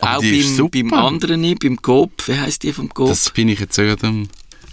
aber 0.00 0.18
auch 0.18 0.22
beim, 0.22 0.70
beim 0.70 0.94
anderen 0.94 1.40
nicht, 1.42 1.60
beim 1.60 1.80
Coop, 1.80 2.26
wie 2.26 2.38
heisst 2.38 2.62
die 2.62 2.72
vom 2.72 2.88
Coop? 2.88 3.08
Das 3.08 3.30
bin 3.30 3.48
ich 3.48 3.60
jetzt 3.60 3.76
gerade 3.76 4.06
am 4.06 4.28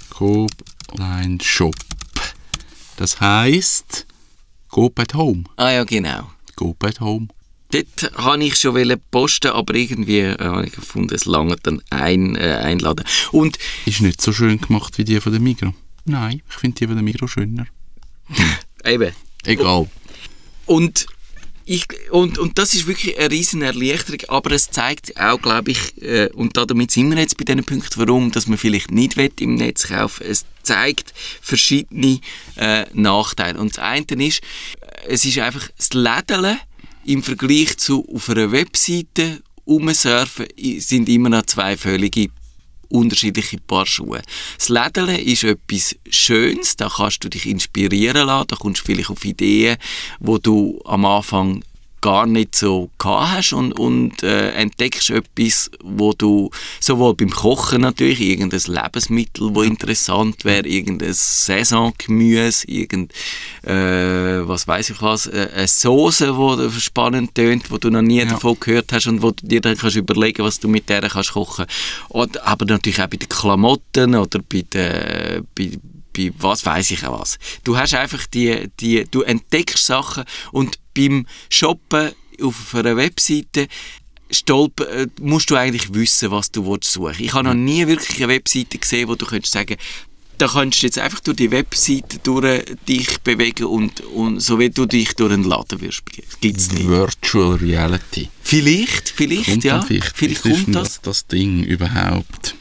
Coop 0.09 0.51
Online 0.93 1.37
Shop. 1.43 1.75
Das 2.95 3.19
heisst 3.19 4.05
Coop 4.69 4.99
at 4.99 5.13
Home. 5.13 5.43
ah 5.57 5.69
ja, 5.71 5.83
genau. 5.83 6.31
Coop 6.55 6.83
at 6.83 6.99
Home. 6.99 7.27
Dort 7.71 8.11
habe 8.15 8.43
ich 8.43 8.55
schon 8.55 9.01
posten, 9.11 9.51
aber 9.51 9.75
irgendwie 9.75 10.19
äh, 10.19 10.37
habe 10.39 10.65
ich 10.65 10.73
gefunden, 10.73 11.13
es 11.13 11.25
lange 11.25 11.55
dann 11.63 11.81
ein, 11.89 12.35
äh, 12.35 12.59
einladen. 12.63 13.05
Und 13.31 13.57
Ist 13.85 14.01
nicht 14.01 14.21
so 14.21 14.33
schön 14.33 14.59
gemacht 14.59 14.97
wie 14.97 15.03
die 15.03 15.19
von 15.19 15.31
der 15.31 15.41
Migro. 15.41 15.73
Nein, 16.05 16.41
ich 16.49 16.55
finde 16.55 16.77
die 16.77 16.87
von 16.87 16.95
der 16.95 17.03
Migro 17.03 17.27
schöner. 17.27 17.67
eben, 18.85 19.13
Egal. 19.47 19.89
Und, 20.65 21.07
ich, 21.63 21.85
und, 22.11 22.37
und 22.37 22.57
das 22.57 22.73
ist 22.73 22.85
wirklich 22.85 23.17
eine 23.17 23.31
riesen 23.31 23.61
Erleichterung, 23.61 24.19
aber 24.27 24.51
es 24.51 24.69
zeigt 24.69 25.17
auch, 25.19 25.41
glaube 25.41 25.71
ich, 25.71 26.01
äh, 26.01 26.29
und 26.33 26.57
damit 26.57 26.91
sind 26.91 27.09
wir 27.09 27.17
jetzt 27.17 27.37
bei 27.37 27.45
diesen 27.45 27.63
Punkten, 27.63 27.99
warum 27.99 28.31
dass 28.31 28.47
man 28.47 28.57
vielleicht 28.57 28.91
nicht 28.91 29.15
will 29.15 29.31
im 29.39 29.55
Netz 29.55 29.87
kaufen 29.87 30.25
Es 30.27 30.45
zeigt 30.63 31.13
verschiedene 31.41 32.19
äh, 32.57 32.85
Nachteile. 32.93 33.57
Und 33.57 33.77
das 33.77 33.79
eine 33.79 34.05
ist, 34.25 34.41
äh, 34.81 35.07
es 35.07 35.23
ist 35.23 35.39
einfach 35.39 35.69
das 35.77 35.93
Lädeln 35.93 36.57
im 37.07 37.23
Vergleich 37.23 37.77
zu 37.77 38.05
auf 38.13 38.29
einer 38.29 38.51
Webseite 38.51 39.41
umsurfen, 39.63 40.47
sind 40.79 41.07
immer 41.07 41.29
noch 41.29 41.45
zwei 41.45 41.77
völlige 41.77 42.27
unterschiedliche 42.89 43.57
Paar 43.59 43.85
Schuhe. 43.85 44.21
Das 44.57 44.69
Lädeln 44.69 45.17
ist 45.17 45.43
etwas 45.43 45.95
Schönes, 46.09 46.75
da 46.75 46.89
kannst 46.89 47.23
du 47.23 47.29
dich 47.29 47.45
inspirieren 47.45 48.27
lassen, 48.27 48.47
da 48.47 48.55
kommst 48.57 48.81
du 48.81 48.85
vielleicht 48.85 49.09
auf 49.09 49.23
Ideen, 49.23 49.77
wo 50.19 50.37
du 50.37 50.81
am 50.85 51.05
Anfang 51.05 51.63
gar 52.01 52.25
nicht 52.25 52.55
so 52.55 52.89
gehabt 52.97 53.31
hast 53.31 53.53
und, 53.53 53.73
und 53.73 54.23
äh, 54.23 54.51
entdeckst 54.51 55.09
etwas, 55.09 55.71
wo 55.83 56.13
du 56.13 56.49
sowohl 56.79 57.15
beim 57.15 57.29
Kochen 57.29 57.81
natürlich, 57.81 58.21
irgendein 58.21 58.61
Lebensmittel, 58.67 59.53
wo 59.53 59.61
interessant 59.61 60.45
wäre, 60.45 60.67
irgendein 60.67 61.13
Saisongemüse, 61.13 62.67
irgend, 62.67 63.11
äh, 63.63 64.47
was 64.47 64.67
weiß 64.67 64.91
ich 64.91 65.01
was, 65.01 65.27
äh, 65.27 65.49
eine 65.53 65.67
Soße, 65.67 66.35
die 66.71 66.81
spannend 66.81 67.35
tönt, 67.35 67.71
wo 67.71 67.77
du 67.77 67.89
noch 67.89 68.01
nie 68.01 68.23
davon 68.25 68.57
gehört 68.59 68.93
hast 68.93 69.07
und 69.07 69.21
wo 69.21 69.31
du 69.31 69.45
dir 69.45 69.61
dann 69.61 69.77
kannst 69.77 69.95
überlegen, 69.95 70.43
was 70.43 70.59
du 70.59 70.67
mit 70.67 70.89
der 70.89 71.01
kannst 71.01 71.33
kochen. 71.33 71.65
Und, 72.09 72.41
aber 72.43 72.65
natürlich 72.65 73.01
auch 73.01 73.07
bei 73.07 73.17
den 73.17 73.29
Klamotten 73.29 74.15
oder 74.15 74.39
bei 74.39 74.61
den, 74.61 75.47
bei, 75.55 75.71
bei 76.17 76.31
was 76.39 76.65
weiß 76.65 76.91
ich 76.91 77.05
auch 77.05 77.19
was. 77.21 77.37
Du 77.63 77.77
hast 77.77 77.93
einfach 77.93 78.25
die, 78.27 78.69
die, 78.79 79.05
du 79.09 79.21
entdeckst 79.21 79.85
Sachen 79.85 80.23
und 80.51 80.79
beim 80.95 81.27
Shoppen 81.49 82.11
auf 82.41 82.75
einer 82.75 82.97
Webseite 82.97 83.67
stolp 84.29 84.81
äh, 84.81 85.07
musst 85.21 85.49
du 85.49 85.55
eigentlich 85.55 85.93
wissen, 85.93 86.31
was 86.31 86.51
du 86.51 86.65
willst 86.65 86.91
suchen. 86.91 87.15
Ich 87.19 87.33
habe 87.33 87.45
noch 87.45 87.53
nie 87.53 87.87
wirklich 87.87 88.17
eine 88.17 88.33
Webseite 88.33 88.77
gesehen, 88.77 89.07
wo 89.07 89.15
du 89.15 89.25
könntest 89.25 89.53
sagen, 89.53 89.77
da 90.37 90.47
kannst 90.47 90.81
du 90.81 90.85
jetzt 90.85 90.99
einfach 90.99 91.19
durch 91.21 91.37
die 91.37 91.49
Webseite 91.49 92.19
durch 92.21 92.63
dich 92.87 93.19
bewegen 93.21 93.65
und, 93.65 94.01
und 94.01 94.39
so 94.39 94.59
wie 94.59 94.69
du 94.69 94.85
dich 94.85 95.15
durch 95.15 95.33
einen 95.33 95.43
Laden 95.43 95.81
wirst. 95.81 96.03
Gibt's 96.41 96.71
nicht. 96.71 96.87
Virtual 96.87 97.55
Reality. 97.55 98.29
Vielleicht, 98.43 99.09
vielleicht, 99.09 99.45
Kommt 99.45 99.63
ja. 99.63 99.81
vielleicht, 99.81 100.15
Vielleicht 100.15 100.45
ist 100.45 100.65
kommt 100.65 100.75
das 100.75 100.83
das. 100.83 101.01
das 101.01 101.27
Ding 101.27 101.63
überhaupt. 101.63 102.55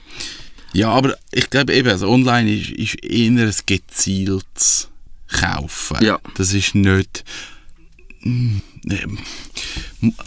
Ja, 0.76 0.90
aber 0.90 1.16
ich 1.32 1.48
glaube 1.48 1.72
eben, 1.72 1.88
also 1.88 2.06
online 2.10 2.54
ist, 2.54 2.68
ist 2.68 3.02
eher 3.02 3.30
ein 3.30 3.54
gezieltes 3.64 4.90
Kaufen. 5.26 6.04
Ja. 6.04 6.20
Das 6.36 6.52
ist 6.52 6.74
nicht... 6.74 7.24
Mm, 8.20 8.58
ähm, 8.90 9.18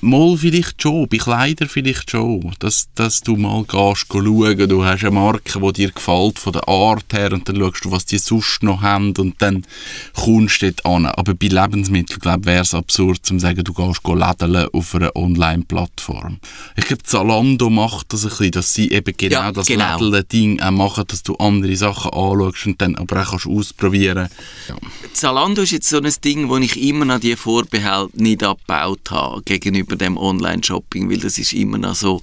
Mal 0.01 0.35
vielleicht 0.37 0.81
schon, 0.81 1.07
bei 1.07 1.17
Kleidern 1.17 1.69
vielleicht 1.69 2.09
schon, 2.09 2.53
dass, 2.57 2.89
dass 2.95 3.21
du 3.21 3.35
mal 3.35 3.63
gehst 3.63 4.07
schauen, 4.11 4.67
du 4.67 4.83
hast 4.83 5.03
eine 5.03 5.11
Marke, 5.11 5.59
die 5.59 5.73
dir 5.73 5.91
gefällt 5.91 6.39
von 6.39 6.53
der 6.53 6.67
Art 6.67 7.05
her 7.13 7.31
und 7.33 7.47
dann 7.47 7.57
schaust 7.57 7.85
du, 7.85 7.91
was 7.91 8.05
die 8.05 8.17
sonst 8.17 8.63
noch 8.63 8.81
haben 8.81 9.13
und 9.17 9.35
dann 9.39 9.65
kommst 10.15 10.63
du 10.63 10.71
dort 10.71 10.85
an. 10.85 11.05
Aber 11.05 11.35
bei 11.35 11.47
Lebensmitteln, 11.47 12.19
glaube 12.19 12.45
wäre 12.45 12.63
es 12.63 12.73
absurd 12.73 13.23
zu 13.25 13.37
sagen, 13.37 13.63
du 13.63 13.73
gehst 13.73 14.01
lädeln 14.07 14.67
auf 14.73 14.95
einer 14.95 15.15
Online-Plattform. 15.15 16.39
Ich 16.75 16.85
glaube, 16.85 17.03
Zalando 17.03 17.69
macht 17.69 18.11
das 18.11 18.23
ein 18.23 18.29
bisschen, 18.29 18.51
dass 18.51 18.73
sie 18.73 18.91
eben 18.91 19.15
genau 19.15 19.35
Ja, 19.35 19.51
das 19.51 19.67
genau. 19.67 19.99
Lädeln-Ding 19.99 20.61
auch 20.61 20.71
machen, 20.71 21.03
dass 21.07 21.21
du 21.21 21.35
andere 21.35 21.75
Sachen 21.75 22.11
anschaust 22.11 22.65
und 22.65 22.81
dann 22.81 22.95
aber 22.95 23.21
auch 23.21 23.29
kannst 23.29 23.45
ausprobieren. 23.45 24.29
Ja. 24.67 24.75
Zalando 25.13 25.61
ist 25.61 25.71
jetzt 25.71 25.89
so 25.89 25.97
ein 25.97 26.13
Ding, 26.23 26.49
wo 26.49 26.57
ich 26.57 26.81
immer 26.81 27.05
noch 27.05 27.19
die 27.19 27.35
Vorbehalte 27.35 28.21
nicht 28.21 28.43
abgebaut 28.51 29.11
habe 29.11 29.41
gegenüber 29.43 29.95
dem 29.95 30.17
Online-Shopping, 30.17 31.09
weil 31.09 31.17
das 31.17 31.37
ist 31.37 31.53
immer 31.53 31.77
noch 31.77 31.95
so, 31.95 32.21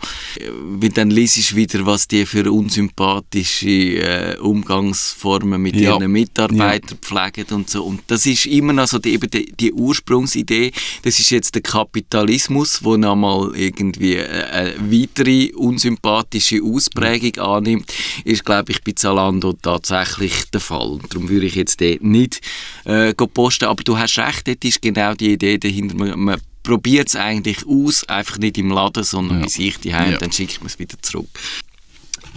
weil 0.80 0.90
dann 0.90 1.10
liest 1.10 1.52
du 1.52 1.56
wieder, 1.56 1.84
was 1.86 2.08
die 2.08 2.26
für 2.26 2.50
unsympathische 2.50 3.68
äh, 3.68 4.36
Umgangsformen 4.38 5.60
mit 5.60 5.76
Ja. 5.76 5.96
ihren 5.96 6.10
Mitarbeitern 6.12 6.98
pflegen 6.98 7.46
und 7.54 7.70
so. 7.70 7.84
Und 7.84 8.02
das 8.08 8.26
ist 8.26 8.46
immer 8.46 8.72
noch 8.72 8.86
so 8.88 8.98
die, 8.98 9.14
eben 9.14 9.30
die, 9.30 9.52
die 9.52 9.72
Ursprungsidee, 9.72 10.72
das 11.02 11.18
ist 11.18 11.30
jetzt 11.30 11.54
der 11.54 11.62
Kapitalismus, 11.62 12.82
wo 12.84 12.96
nochmal 12.96 13.52
irgendwie 13.54 14.14
äh, 14.16 14.44
eine 14.44 14.74
weitere 14.92 15.52
unsympathische 15.54 16.60
Ausprägung 16.62 17.36
annimmt, 17.44 17.92
ist, 18.24 18.44
glaube 18.44 18.72
ich, 18.72 18.82
bei 18.82 18.92
Zalando 18.92 19.52
tatsächlich 19.54 20.50
der 20.52 20.60
Fall. 20.60 20.98
Darum 21.10 21.28
würde 21.28 21.46
ich 21.46 21.54
jetzt 21.54 21.80
dort 21.80 22.02
nicht 22.02 22.40
äh, 22.84 23.12
posten, 23.14 23.66
aber 23.66 23.82
du 23.82 23.98
hast 23.98 24.18
recht, 24.18 24.46
dort 24.46 24.64
ist 24.64 24.80
genau 24.82 25.14
die 25.14 25.32
Idee 25.32 25.58
dahinter, 25.58 26.15
man, 26.16 26.40
probiert 26.62 27.08
es 27.08 27.16
eigentlich 27.16 27.66
aus, 27.66 28.04
einfach 28.08 28.38
nicht 28.38 28.58
im 28.58 28.70
Laden, 28.70 29.04
sondern 29.04 29.38
Ja. 29.38 29.44
bei 29.44 29.50
sich 29.50 29.78
die 29.78 29.90
Ja. 30.12 30.18
dann 30.18 30.32
schickt 30.32 30.58
man 30.60 30.66
es 30.66 30.78
wieder 30.78 31.00
zurück. 31.00 31.28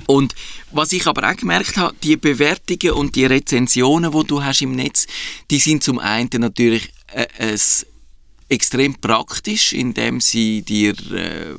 Und 0.06 0.34
was 0.72 0.92
ich 0.92 1.06
aber 1.08 1.30
auch 1.30 1.36
gemerkt 1.36 1.78
habe, 1.78 1.96
die 2.04 2.18
Bewertungen 2.18 2.94
und 2.94 3.16
die 3.16 3.26
Rezensionen, 3.26 4.12
die 4.12 4.24
du 4.28 4.44
hast 4.44 4.62
im 4.62 4.72
Netz, 4.76 5.08
die 5.52 5.60
sind 5.60 5.84
zum 5.84 6.00
einen 6.00 6.30
natürlich 6.34 6.92
äh, 7.14 7.28
es 7.38 7.86
extrem 8.50 8.96
praktisch, 8.96 9.74
indem 9.74 10.20
sie 10.22 10.62
dir 10.64 10.94
äh, 11.12 11.54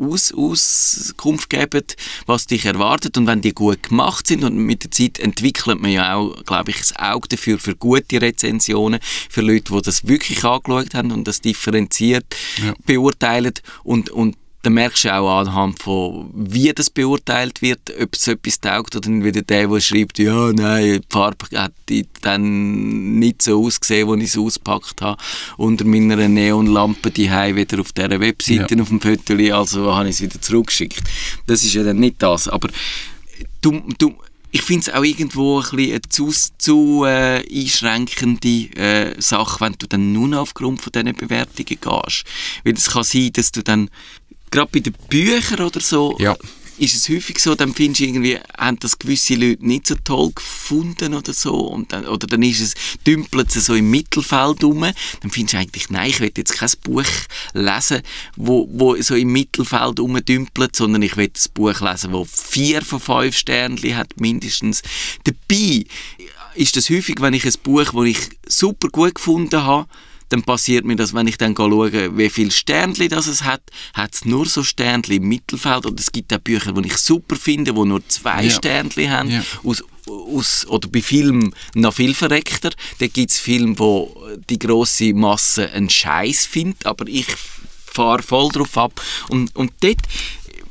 aus, 0.00 0.32
Auskunft 0.32 1.50
geben, 1.50 1.82
was 2.26 2.46
dich 2.46 2.64
erwartet 2.64 3.16
und 3.18 3.26
wenn 3.26 3.40
die 3.40 3.52
gut 3.52 3.84
gemacht 3.84 4.26
sind 4.26 4.44
und 4.44 4.56
mit 4.56 4.84
der 4.84 4.90
Zeit 4.90 5.18
entwickelt 5.18 5.80
man 5.80 5.90
ja 5.90 6.14
auch, 6.16 6.44
glaube 6.44 6.70
ich, 6.70 6.78
das 6.78 6.96
Auge 6.96 7.28
dafür 7.28 7.58
für 7.58 7.76
gute 7.76 8.20
Rezensionen, 8.20 9.00
für 9.30 9.40
Leute, 9.42 9.72
die 9.72 9.82
das 9.82 10.06
wirklich 10.06 10.44
angeschaut 10.44 10.94
haben 10.94 11.12
und 11.12 11.26
das 11.26 11.40
differenziert 11.40 12.24
Ja. 12.64 12.74
beurteilen 12.86 13.52
und, 13.84 14.10
und 14.10 14.36
dann 14.66 14.74
merkst 14.74 15.04
du 15.04 15.14
auch 15.14 15.38
anhand 15.38 15.80
von, 15.80 16.28
wie 16.34 16.72
das 16.72 16.90
beurteilt 16.90 17.62
wird, 17.62 17.78
ob 18.02 18.14
es 18.14 18.26
etwas 18.26 18.60
taugt 18.60 18.96
oder 18.96 19.08
nicht 19.08 19.24
wieder 19.24 19.42
der, 19.42 19.68
der 19.68 19.80
schreibt, 19.80 20.18
ja, 20.18 20.52
nein, 20.52 21.00
die 21.00 21.06
Farbe 21.08 21.46
hat 21.54 21.72
dann 22.22 23.16
nicht 23.20 23.42
so 23.42 23.64
ausgesehen, 23.64 24.08
als 24.10 24.22
ich 24.22 24.30
es 24.30 24.38
ausgepackt 24.38 25.02
habe, 25.02 25.22
unter 25.56 25.84
meiner 25.84 26.16
Neonlampe 26.28 27.12
die 27.12 27.30
wieder 27.30 27.80
auf 27.80 27.92
dieser 27.92 28.18
Webseite 28.18 28.74
Ja. 28.74 28.82
auf 28.82 28.88
dem 28.88 29.00
Foto, 29.00 29.34
also 29.56 29.94
habe 29.94 30.08
ich 30.08 30.16
es 30.16 30.22
wieder 30.22 30.40
zurückgeschickt. 30.40 31.00
Das 31.46 31.62
ist 31.62 31.74
ja 31.74 31.84
dann 31.84 32.00
nicht 32.00 32.20
das, 32.20 32.48
aber 32.48 32.68
du, 33.60 33.84
du, 33.98 34.16
ich 34.50 34.62
finde 34.62 34.88
es 34.88 34.94
auch 34.94 35.04
irgendwo 35.04 35.60
ein 35.60 35.62
bisschen 35.70 35.90
eine 35.92 36.00
zu, 36.08 36.32
zu 36.58 37.04
äh, 37.04 37.44
einschränkende 37.54 38.48
äh, 38.76 39.20
Sache, 39.20 39.60
wenn 39.60 39.74
du 39.78 39.86
dann 39.86 40.12
nur 40.12 40.28
noch 40.28 40.40
aufgrund 40.40 40.80
von 40.80 40.92
diesen 40.92 41.14
Bewertungen 41.14 41.78
gehst. 41.80 42.24
Weil 42.64 42.72
es 42.74 42.90
kann 42.90 43.04
sein, 43.04 43.30
dass 43.34 43.52
du 43.52 43.62
dann, 43.62 43.90
gerade 44.56 44.70
bei 44.72 44.80
den 44.80 44.94
Büchern 45.08 45.66
oder 45.66 45.80
so, 45.80 46.16
Ja. 46.18 46.34
ist 46.78 46.94
es 46.96 47.08
häufig 47.08 47.38
so, 47.38 47.54
dann 47.54 47.74
findest 47.74 48.00
du 48.00 48.04
irgendwie, 48.04 48.38
haben 48.58 48.78
das 48.80 48.98
gewisse 48.98 49.34
Leute 49.34 49.66
nicht 49.66 49.86
so 49.86 49.94
toll 50.02 50.32
gefunden 50.34 51.14
oder 51.14 51.32
so, 51.32 51.54
und 51.54 51.92
dann, 51.92 52.06
oder 52.06 52.26
dann 52.26 52.42
ist 52.42 52.60
es, 52.60 52.74
dümpelt 53.06 53.54
es 53.54 53.66
so 53.66 53.74
im 53.74 53.90
Mittelfeld 53.90 54.64
rum, 54.64 54.80
dann 54.80 55.30
findest 55.30 55.54
du 55.54 55.58
eigentlich, 55.58 55.90
nein, 55.90 56.10
ich 56.10 56.20
will 56.20 56.32
jetzt 56.36 56.54
kein 56.54 56.70
Buch 56.84 57.04
lesen, 57.54 58.00
wo, 58.36 58.68
wo 58.72 59.00
so 59.00 59.14
im 59.14 59.32
Mittelfeld 59.32 60.00
rumdümpelt, 60.00 60.74
sondern 60.76 61.02
ich 61.02 61.16
will 61.16 61.26
ein 61.34 61.52
Buch 61.54 61.80
lesen, 61.80 62.12
wo 62.12 62.24
vier 62.24 62.82
von 62.82 63.00
fünf 63.00 63.36
Sternchen 63.36 63.96
hat, 63.96 64.18
mindestens. 64.20 64.82
Dabei 65.24 65.84
ist 66.54 66.76
das 66.76 66.88
häufig, 66.88 67.16
wenn 67.20 67.34
ich 67.34 67.44
ein 67.44 67.54
Buch, 67.62 67.92
das 67.92 68.04
ich 68.04 68.18
super 68.46 68.88
gut 68.88 69.14
gefunden 69.16 69.62
habe, 69.62 69.86
dann 70.28 70.42
passiert 70.42 70.84
mir 70.84 70.96
das, 70.96 71.14
wenn 71.14 71.26
ich 71.26 71.38
dann 71.38 71.54
schaue, 71.56 72.16
wie 72.16 72.30
viele 72.30 72.50
Sternchen 72.50 73.08
das 73.08 73.26
es 73.26 73.44
hat, 73.44 73.62
hat 73.94 74.14
es 74.14 74.24
nur 74.24 74.46
so 74.46 74.62
Sternchen 74.62 75.16
im 75.16 75.28
Mittelfeld 75.28 75.86
oder 75.86 75.96
es 75.98 76.10
gibt 76.10 76.32
auch 76.32 76.38
Bücher, 76.38 76.72
die 76.72 76.88
ich 76.88 76.96
super 76.96 77.36
finde, 77.36 77.72
die 77.72 77.84
nur 77.84 78.06
zwei 78.08 78.44
Ja. 78.44 78.50
Sternchen 78.50 79.10
haben. 79.10 79.30
Ja. 79.30 79.42
Aus, 79.64 79.84
aus, 80.06 80.66
oder 80.68 80.88
bei 80.88 81.02
Filmen 81.02 81.54
noch 81.74 81.94
viel 81.94 82.14
verreckter. 82.14 82.70
Da 82.98 83.06
gibt 83.06 83.30
es 83.30 83.38
Filme, 83.38 83.78
wo 83.78 84.16
die 84.50 84.58
grosse 84.58 85.12
Masse 85.14 85.70
einen 85.70 85.90
Scheiß 85.90 86.46
findet, 86.46 86.86
aber 86.86 87.06
ich 87.08 87.26
fahre 87.86 88.22
voll 88.22 88.50
drauf 88.50 88.76
ab. 88.76 89.00
Und, 89.28 89.54
und 89.56 89.72
dort 89.80 89.98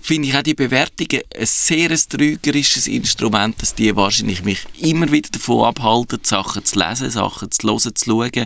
finde 0.06 0.28
ich 0.28 0.36
auch 0.36 0.44
die 0.44 0.54
Bewertungen 0.54 1.22
ein 1.36 1.46
sehr 1.46 1.90
ein 1.90 2.00
trügerisches 2.10 2.88
Instrument, 2.88 3.60
dass 3.62 3.74
die 3.74 3.96
wahrscheinlich 3.96 4.44
mich 4.44 4.60
immer 4.80 5.12
wieder 5.12 5.30
davon 5.32 5.66
abhalten, 5.66 6.20
Sachen 6.24 6.64
zu 6.64 6.78
lesen, 6.80 7.10
Sachen 7.10 7.50
zu 7.52 7.68
hören, 7.68 7.80
zu 7.96 8.06
schauen, 8.06 8.46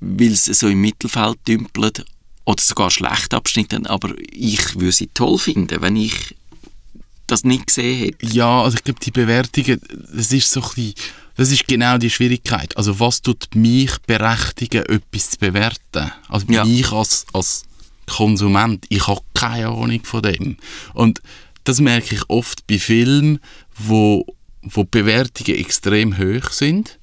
weil 0.00 0.34
sie 0.36 0.54
so 0.54 0.68
im 0.68 0.80
Mittelfeld 0.80 1.38
dümpeln 1.48 1.92
oder 2.44 2.62
sogar 2.62 2.90
schlecht 2.90 3.34
abschneiden. 3.34 3.86
Aber 3.86 4.14
ich 4.32 4.74
würde 4.76 4.92
sie 4.92 5.08
toll 5.08 5.38
finden, 5.38 5.82
wenn 5.82 5.96
ich 5.96 6.36
das 7.26 7.44
nicht 7.44 7.66
gesehen 7.68 7.98
hätte. 7.98 8.26
Ja, 8.26 8.62
also 8.62 8.76
ich 8.76 8.84
glaube, 8.84 9.00
die 9.00 9.10
Bewertungen, 9.10 9.80
das 10.12 10.32
ist 10.32 10.50
so 10.50 10.60
ein 10.60 10.68
bisschen, 10.74 10.94
das 11.36 11.50
ist 11.50 11.66
genau 11.66 11.98
die 11.98 12.10
Schwierigkeit. 12.10 12.76
Also 12.76 12.98
was 13.00 13.22
tut 13.22 13.54
mich 13.54 13.90
berechtigen, 14.06 14.84
etwas 14.84 15.30
zu 15.30 15.38
bewerten? 15.38 16.12
Also 16.28 16.46
Ja. 16.48 16.64
ich 16.64 16.90
als, 16.92 17.26
als 17.32 17.64
Konsument, 18.10 18.84
ich 18.88 19.06
habe 19.06 19.20
keine 19.34 19.68
Ahnung 19.68 20.00
von 20.04 20.22
dem. 20.22 20.56
Und 20.94 21.20
das 21.64 21.80
merke 21.80 22.14
ich 22.14 22.22
oft 22.28 22.66
bei 22.66 22.78
Filmen, 22.78 23.38
wo, 23.76 24.24
wo 24.62 24.82
die 24.84 24.88
Bewertungen 24.90 25.58
extrem 25.58 26.18
hoch 26.18 26.50
sind. 26.50 26.98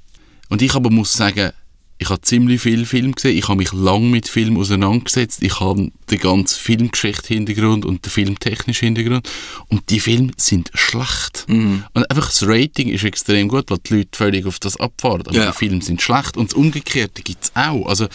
Und 0.50 0.62
ich 0.62 0.76
aber 0.76 0.90
muss 0.90 1.14
sagen, 1.14 1.52
ich 2.00 2.10
habe 2.10 2.22
ziemlich 2.22 2.62
viel 2.62 2.86
Film 2.86 3.14
gesehen, 3.14 3.36
ich 3.36 3.48
habe 3.48 3.58
mich 3.58 3.74
lang 3.74 4.12
mit 4.12 4.28
Film 4.28 4.58
auseinandergesetzt, 4.60 5.42
ich 5.42 5.60
habe 5.60 5.92
den 6.12 6.20
ganzen 6.20 6.60
Filmgeschichte 6.60 7.34
Hintergrund 7.34 7.86
und 7.86 8.06
den 8.06 8.12
filmtechnischen 8.12 8.86
Hintergrund 8.86 9.28
und 9.70 9.90
die 9.90 10.00
Filme 10.00 10.32
sind 10.38 10.70
schlecht. 10.76 11.46
Mhm. 11.48 11.84
Und 11.94 12.12
einfach 12.12 12.28
das 12.28 12.46
Rating 12.46 12.90
ist 12.90 13.04
extrem 13.04 13.48
gut, 13.48 13.72
weil 13.72 13.80
die 13.80 13.96
Leute 13.96 14.10
völlig 14.16 14.46
auf 14.46 14.60
das 14.60 14.78
abfahren, 14.78 15.24
aber 15.26 15.34
Ja. 15.36 15.48
die 15.52 15.58
Filme 15.58 15.82
sind 15.82 16.00
schlecht 16.02 16.38
und 16.38 16.52
das 16.52 16.54
Umgekehrte 16.54 17.24
gibt 17.24 17.46
es 17.46 17.52
auch. 17.56 17.88
Also 17.88 18.08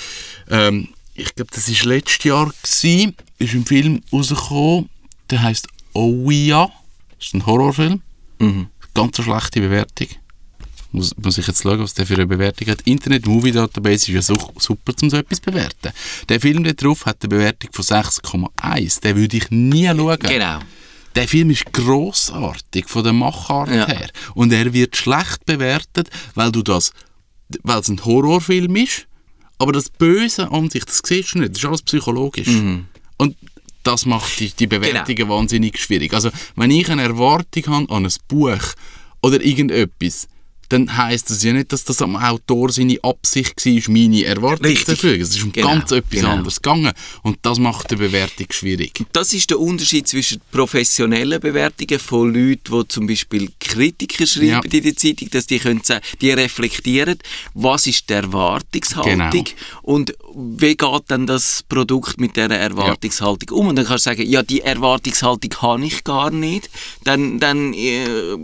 ähm, 0.49 0.89
ich 1.23 1.35
glaube, 1.35 1.51
das 1.55 1.69
war 1.69 1.87
letztes 1.93 2.25
Jahr, 2.25 2.47
gewesen, 2.63 3.17
ist 3.39 3.55
ein 3.55 3.67
Film 3.67 4.03
rausgekommen, 4.13 4.89
der 5.31 5.43
heißt 5.43 5.69
Ouija, 5.95 6.71
das 7.19 7.27
ist 7.29 7.35
ein 7.35 7.47
Horrorfilm, 7.47 8.03
Mhm. 8.39 8.67
ganz 8.95 9.19
eine 9.19 9.25
schlechte 9.25 9.61
Bewertung. 9.61 10.09
Muss, 10.95 11.17
muss 11.17 11.39
ich 11.39 11.47
jetzt 11.47 11.63
schauen, 11.63 11.79
was 11.81 11.95
der 11.95 12.07
für 12.07 12.15
eine 12.15 12.27
Bewertung 12.27 12.69
hat. 12.69 12.83
Internet 12.83 13.27
Movie 13.27 13.53
Database 13.53 13.95
ist 13.95 14.09
ja 14.09 14.21
so, 14.21 14.37
super, 14.59 14.93
um 15.01 15.09
so 15.09 15.17
etwas 15.17 15.41
zu 15.41 15.51
bewerten. 15.51 15.91
Der 16.29 16.39
Film 16.39 16.65
da 16.65 16.73
drauf 16.73 17.07
hat 17.07 17.17
eine 17.23 17.29
Bewertung 17.31 17.71
von 17.73 17.83
6,1. 17.85 19.01
Den 19.01 19.17
würde 19.17 19.37
ich 19.39 19.51
nie 19.51 19.87
schauen. 19.87 20.19
Genau. 20.19 20.59
Der 21.15 21.29
Film 21.29 21.49
ist 21.51 21.73
grossartig 21.73 22.89
von 22.89 23.05
der 23.05 23.13
Machart 23.15 23.71
Ja. 23.71 23.87
her. 23.87 24.11
Und 24.35 24.53
er 24.53 24.73
wird 24.75 24.95
schlecht 24.97 25.47
bewertet, 25.47 26.11
weil 26.35 26.53
du 26.53 26.63
das, 26.63 26.93
weil 27.63 27.79
es 27.81 27.89
ein 27.89 28.05
Horrorfilm 28.05 28.77
ist. 28.77 29.07
Aber 29.63 29.71
das 29.73 29.91
Böse 29.91 30.51
an 30.51 30.71
sich, 30.71 30.85
das 30.85 31.03
siehst 31.05 31.35
du 31.35 31.39
nicht. 31.39 31.53
Das 31.53 31.59
ist 31.59 31.65
alles 31.65 31.83
psychologisch. 31.83 32.49
Mhm. 32.49 32.87
Und 33.17 33.37
das 33.85 34.07
macht 34.07 34.41
die, 34.41 34.51
die 34.51 34.67
Bewertungen 34.67 35.17
Genau. 35.17 35.37
wahnsinnig 35.37 35.79
schwierig. 35.79 36.13
Also, 36.15 36.31
wenn 36.57 36.73
ich 36.73 36.91
eine 36.91 37.03
Erwartung 37.03 37.67
habe 37.69 37.95
an 37.95 38.05
ein 38.05 38.13
Buch 38.27 38.59
oder 39.23 39.41
irgendetwas, 39.41 40.27
dann 40.73 40.97
heisst 40.97 41.31
das 41.31 41.43
ja 41.43 41.53
nicht, 41.53 41.73
dass 41.73 41.85
das 41.85 42.01
am 42.03 42.17
Autor 42.17 42.71
seine 42.73 42.99
Absicht 43.03 43.65
war, 43.67 43.93
meine 43.93 44.25
Erwartung 44.25 44.75
zu 44.77 44.91
erfüllen. 44.93 45.21
Es 45.21 45.31
ist 45.37 45.43
um 45.43 45.53
Genau, 45.53 45.69
ganz 45.69 45.91
etwas 45.91 46.11
genau. 46.11 46.31
anderes 46.31 46.63
gegangen. 46.63 46.93
Und 47.23 47.39
das 47.43 47.59
macht 47.59 47.91
die 47.91 47.97
Bewertung 47.97 48.47
schwierig. 48.51 48.93
Das 49.13 49.33
ist 49.35 49.51
der 49.51 49.61
Unterschied 49.61 50.09
zwischen 50.09 50.41
professionellen 50.51 51.41
Bewertungen 51.41 51.99
von 51.99 52.33
Leuten, 52.33 52.81
die 52.81 52.89
zum 52.89 53.07
Beispiel 53.07 53.51
Kritiker 53.61 54.27
schreiben 54.27 54.47
Ja. 54.49 54.61
in 54.61 54.83
der 54.83 54.97
Zeitung, 54.97 55.29
dass 55.31 55.47
die 55.47 55.59
können 55.59 55.83
die 56.21 56.31
reflektieren, 56.31 57.19
was 57.55 57.87
ist 57.87 58.09
die 58.09 58.15
Erwartungshaltung 58.15 59.45
Genau. 59.45 59.45
und 59.83 60.15
wie 60.35 60.77
geht 60.77 61.03
dann 61.09 61.27
das 61.27 61.63
Produkt 61.69 62.21
mit 62.21 62.37
dieser 62.37 62.51
Erwartungshaltung 62.51 63.51
um. 63.59 63.69
Und 63.69 63.77
dann 63.77 63.85
kannst 63.87 64.07
du 64.07 64.11
sagen, 64.11 64.29
ja, 64.29 64.43
die 64.43 64.61
Erwartungshaltung 64.63 65.51
habe 65.61 65.85
ich 65.85 66.05
gar 66.05 66.31
nicht. 66.31 66.71
Dann, 67.05 67.39
dann 67.39 67.75
äh, 67.75 68.37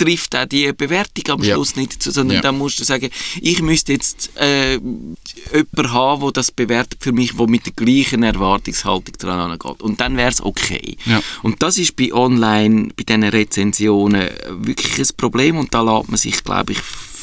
trifft 0.00 0.34
auch 0.34 0.46
die 0.46 0.72
Bewertung 0.72 1.24
am 1.34 1.42
Ja. 1.44 1.54
Schluss 1.54 1.76
nicht 1.76 2.02
zu, 2.02 2.10
sondern 2.10 2.36
Ja. 2.36 2.40
dann 2.42 2.56
musst 2.58 2.80
du 2.80 2.84
sagen, 2.84 3.10
ich 3.40 3.60
müsste 3.60 3.92
jetzt 3.92 4.30
äh, 4.36 4.72
jemanden 4.74 5.92
haben, 5.92 6.22
der 6.22 6.32
das 6.32 6.50
bewertet 6.50 6.98
für 7.02 7.12
mich, 7.12 7.36
der 7.36 7.46
mit 7.46 7.66
der 7.66 7.72
gleichen 7.74 8.22
Erwartungshaltung 8.22 9.14
dran 9.18 9.50
angeht. 9.50 9.82
Und 9.82 10.00
dann 10.00 10.16
wäre 10.16 10.30
es 10.30 10.42
okay. 10.42 10.96
Ja. 11.04 11.22
Und 11.42 11.62
das 11.62 11.76
ist 11.78 11.96
bei 11.96 12.12
Online, 12.12 12.88
bei 12.96 13.04
diesen 13.04 13.24
Rezensionen 13.24 14.28
wirklich 14.48 14.98
ein 14.98 15.16
Problem 15.16 15.58
und 15.58 15.74
da 15.74 15.82
lässt 15.82 16.08
man 16.08 16.16
sich, 16.16 16.42
glaube 16.44 16.72
ich, 16.72 16.78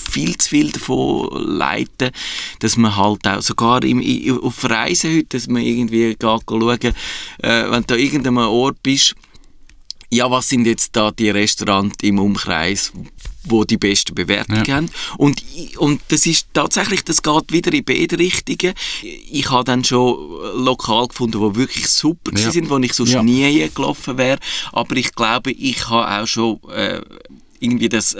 viel 0.10 0.38
zu 0.38 0.50
viel 0.50 0.72
davon 0.72 1.30
leiten, 1.58 2.12
dass 2.60 2.78
man 2.78 2.96
halt 2.96 3.28
auch 3.28 3.42
sogar 3.42 3.84
im, 3.84 4.00
auf 4.42 4.64
Reisen 4.64 5.14
heute, 5.14 5.26
dass 5.38 5.48
man 5.48 5.62
irgendwie 5.62 6.16
geht 6.16 6.46
schauen, 6.50 6.72
äh, 6.80 7.70
wenn 7.72 7.84
du 7.86 7.94
an 7.94 8.00
irgendeinem 8.00 8.38
Ort 8.38 8.82
bist, 8.84 9.16
ja, 10.12 10.30
was 10.32 10.48
sind 10.50 10.66
jetzt 10.66 10.96
da 10.96 11.12
die 11.12 11.30
Restaurants 11.30 11.98
im 12.02 12.20
Umkreis, 12.20 12.94
wo 13.44 13.64
die 13.66 13.78
besten 13.78 14.16
Bewertungen 14.16 14.64
Ja. 14.66 14.76
haben? 14.76 14.90
Und, 15.18 15.42
und 15.78 16.02
das 16.10 16.26
ist 16.26 16.48
tatsächlich, 16.54 17.04
das 17.04 17.22
geht 17.22 17.52
wieder 17.52 17.74
in 17.74 17.84
beide 17.84 18.18
Richtungen. 18.18 18.74
Ich 19.04 19.50
habe 19.50 19.64
dann 19.66 19.84
schon 19.84 20.18
lokal 20.64 21.08
gefunden, 21.10 21.40
die 21.42 21.56
wirklich 21.60 21.88
super 21.90 22.32
Ja. 22.38 22.46
ja. 22.46 22.52
sind, 22.52 22.70
wo 22.70 22.78
ich 22.78 22.94
sonst 22.94 23.12
Ja. 23.14 23.24
nie 23.24 23.44
hingelaufen 23.44 24.18
wäre. 24.18 24.40
Aber 24.72 24.96
ich 24.96 25.14
glaube, 25.14 25.52
ich 25.52 25.90
habe 25.90 26.24
auch 26.24 26.28
schon 26.28 26.60
äh, 26.74 27.02
irgendwie 27.60 27.90
das 27.90 28.16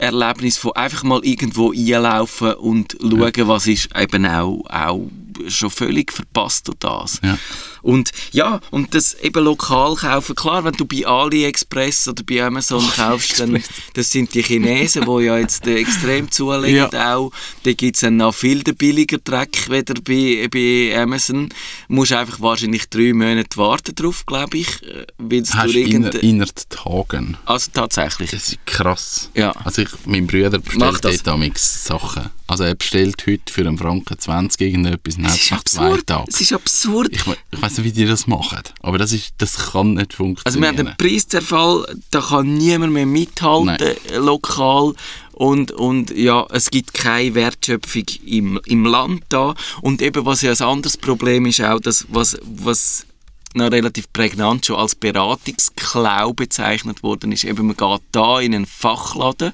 Reiseerlebnis 0.00 0.56
von 0.58 0.72
einfach 0.72 1.02
mal 1.02 1.20
irgendwo 1.24 1.72
einlaufen 1.72 2.54
und 2.54 2.96
schauen, 3.00 3.48
was 3.48 3.66
ist, 3.66 3.88
eben 3.98 4.26
auch, 4.26 4.64
auch 4.68 5.00
schon 5.48 5.70
völlig 5.70 6.12
verpasst 6.12 6.68
durch 6.68 6.78
das. 6.78 7.20
Ja. 7.22 7.38
Und 7.82 8.12
ja, 8.32 8.60
und 8.70 8.94
das 8.94 9.14
eben 9.14 9.44
lokal 9.44 9.96
kaufen, 9.96 10.34
klar, 10.34 10.64
wenn 10.64 10.74
du 10.74 10.84
bei 10.84 11.06
AliExpress 11.06 12.08
oder 12.08 12.22
bei 12.22 12.42
Amazon 12.42 12.84
kaufst, 12.96 13.40
dann, 13.40 13.62
das 13.94 14.10
sind 14.10 14.34
die 14.34 14.42
Chinesen, 14.42 15.04
die 15.04 15.24
ja 15.24 15.38
jetzt 15.38 15.66
äh, 15.66 15.76
extrem 15.76 16.30
zulegen 16.30 16.94
auch. 16.94 17.32
Da 17.64 17.72
gibt 17.72 17.96
es 17.96 18.02
dann 18.02 18.16
noch 18.16 18.34
viel 18.34 18.62
billiger 18.62 19.18
Dreck 19.18 19.70
wieder 19.70 19.94
bei, 19.94 20.48
bei 20.50 20.96
Amazon. 21.00 21.48
Du 21.88 21.94
musst 21.94 22.12
einfach 22.12 22.40
wahrscheinlich 22.40 22.88
drei 22.88 23.12
Monate 23.12 23.56
warten 23.56 23.94
drauf, 23.94 24.24
glaube 24.26 24.58
ich, 24.58 24.82
äh, 24.82 25.06
weil 25.18 25.42
Hast 25.42 25.74
du 25.74 25.80
inner, 25.80 26.14
innerhalb 26.22 26.52
Tagen. 26.70 27.36
Also 27.44 27.70
tatsächlich. 27.72 28.30
Das 28.30 28.48
ist 28.48 28.66
krass. 28.66 29.30
Ja. 29.34 29.50
Also 29.64 29.82
ich, 29.82 29.88
mein 30.06 30.26
Bruder 30.26 30.58
bestellt 30.58 31.04
dort 31.04 31.26
damals 31.26 31.84
Sachen. 31.84 32.30
Also 32.46 32.64
er 32.64 32.74
bestellt 32.74 33.24
heute 33.26 33.50
für 33.52 33.62
einen 33.62 33.78
Franken 33.78 34.18
20 34.18 34.60
irgendetwas 34.60 35.16
und 35.16 35.24
Es 35.24 35.30
hat 35.30 35.40
ist 35.40 35.50
nach 35.50 35.64
zwei 35.64 35.84
absurd. 35.86 36.06
Tagen. 36.06 36.24
Es 36.28 36.40
ist 36.40 36.52
absurd. 36.52 37.08
Ich, 37.10 37.22
ich 37.50 37.62
weiß 37.72 37.78
nicht, 37.78 37.86
wie 37.86 37.92
die 37.92 38.06
das 38.06 38.26
machen, 38.26 38.62
aber 38.80 38.98
das, 38.98 39.12
ist, 39.12 39.34
das 39.38 39.72
kann 39.72 39.94
nicht 39.94 40.12
Also 40.12 40.18
wir 40.20 40.26
funktionieren. 40.26 40.78
haben 40.78 40.86
den 40.86 40.96
Preiszerfall, 40.96 41.96
da 42.10 42.20
kann 42.20 42.54
niemand 42.54 42.92
mehr 42.92 43.06
mithalten, 43.06 43.76
Nein. 44.10 44.22
lokal. 44.24 44.94
Und, 45.32 45.72
und 45.72 46.10
ja, 46.16 46.46
es 46.50 46.70
gibt 46.70 46.94
keine 46.94 47.34
Wertschöpfung 47.34 48.04
im, 48.24 48.60
im 48.66 48.84
Land 48.84 49.24
da. 49.30 49.54
Und 49.80 50.02
eben, 50.02 50.24
was 50.26 50.42
ja 50.42 50.52
ein 50.52 50.60
anderes 50.60 50.96
Problem 50.96 51.46
ist, 51.46 51.60
auch 51.62 51.80
das, 51.80 52.06
was, 52.10 52.38
was 52.44 53.06
noch 53.54 53.70
relativ 53.70 54.12
prägnant 54.12 54.66
schon 54.66 54.76
als 54.76 54.94
Beratungsklau 54.94 56.32
bezeichnet 56.32 57.02
worden 57.02 57.32
ist, 57.32 57.44
eben 57.44 57.66
man 57.66 57.76
geht 57.76 58.00
da 58.12 58.40
in 58.40 58.54
einen 58.54 58.66
Fachladen, 58.66 59.52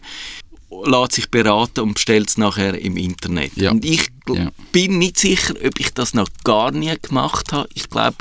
lässt 0.71 1.13
sich 1.13 1.31
beraten 1.31 1.81
und 1.81 1.95
bestellt 1.95 2.29
es 2.29 2.39
nachher 2.39 2.79
im 2.79 2.97
Internet. 2.97 3.57
Ja. 3.57 3.71
Und 3.71 3.85
ich 3.85 4.09
Ja. 4.29 4.51
bin 4.73 4.99
nicht 4.99 5.19
sicher, 5.19 5.55
ob 5.65 5.81
ich 5.81 5.95
das 5.95 6.15
noch 6.15 6.29
gar 6.45 6.71
nie 6.71 6.95
gemacht 7.01 7.53
habe. 7.53 7.69
Ich 7.75 7.89
glaube, 7.89 8.17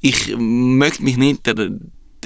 ich 0.00 0.36
möchte 0.36 1.02
mich 1.02 1.16
nicht 1.16 1.48
er 1.48 1.70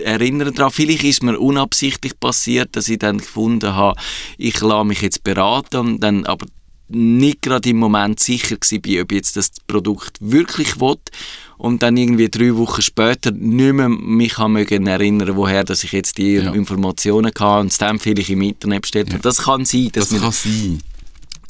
erinnern 0.03 0.53
daran. 0.55 0.73
Vielleicht 0.73 1.05
ist 1.05 1.23
mir 1.23 1.39
unabsichtlich 1.39 2.19
passiert, 2.19 2.75
dass 2.75 2.89
ich 2.89 2.99
dann 2.99 3.19
gefunden 3.19 3.75
habe, 3.75 4.01
ich 4.39 4.61
lasse 4.61 4.85
mich 4.85 5.03
jetzt 5.03 5.23
beraten 5.25 5.77
und 5.79 6.01
dann 6.01 6.27
aber 6.27 6.47
nicht 6.89 7.43
gerade 7.43 7.69
im 7.71 7.77
Moment 7.79 8.19
sicher 8.19 8.57
bin, 8.81 9.01
ob 9.03 9.13
ich 9.13 9.17
jetzt 9.17 9.37
das 9.37 9.51
Produkt 9.67 10.17
wirklich 10.21 10.81
will 10.81 10.97
und 11.61 11.83
dann 11.83 11.97
irgendwie 11.99 12.31
drei 12.31 12.57
Wochen 12.57 12.81
später 12.81 13.33
nicht 13.33 13.75
mehr 13.75 13.89
mich 13.91 14.35
kann 14.35 14.57
erinnern, 14.57 15.37
woher 15.37 15.63
dass 15.63 15.85
ich 15.85 15.93
jetzt 15.93 16.17
die 16.17 16.37
Ja. 16.37 16.53
Informationen 16.53 17.27
hatte 17.39 17.61
und 17.61 17.67
es 17.71 17.77
dann 17.79 17.99
vielleicht 17.99 18.31
im 18.31 18.41
Internet 18.43 18.83
bestellt 18.83 19.11
habe. 19.13 19.23
Das 19.23 19.39
kann 19.43 19.65
sein, 19.67 19.91
das 19.93 20.09
kann 20.09 20.33
sein. 20.33 20.81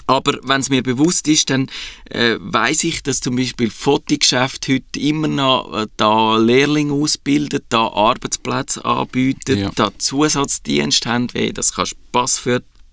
aber 0.09 0.33
wenn 0.43 0.61
es 0.61 0.69
mir 0.69 0.83
bewusst 0.83 1.29
ist, 1.29 1.51
dann 1.51 1.69
äh, 2.11 2.35
weiß 2.41 2.83
ich, 2.85 3.05
dass 3.05 3.21
zum 3.21 3.37
Beispiel 3.37 3.71
Fotogeschäfte 3.71 4.73
heute 4.75 4.99
immer 5.01 5.29
noch 5.29 5.73
äh, 5.73 5.87
da 5.97 6.37
Lehrlinge 6.39 6.93
ausbilden, 6.93 7.61
da 7.69 7.87
Arbeitsplätze 7.87 8.85
anbieten, 8.85 9.59
Ja. 9.59 9.71
da 9.77 9.91
Zusatzdienste 9.97 11.09
haben, 11.09 11.29
das 11.55 11.73
kannst 11.75 11.93
du 11.93 11.97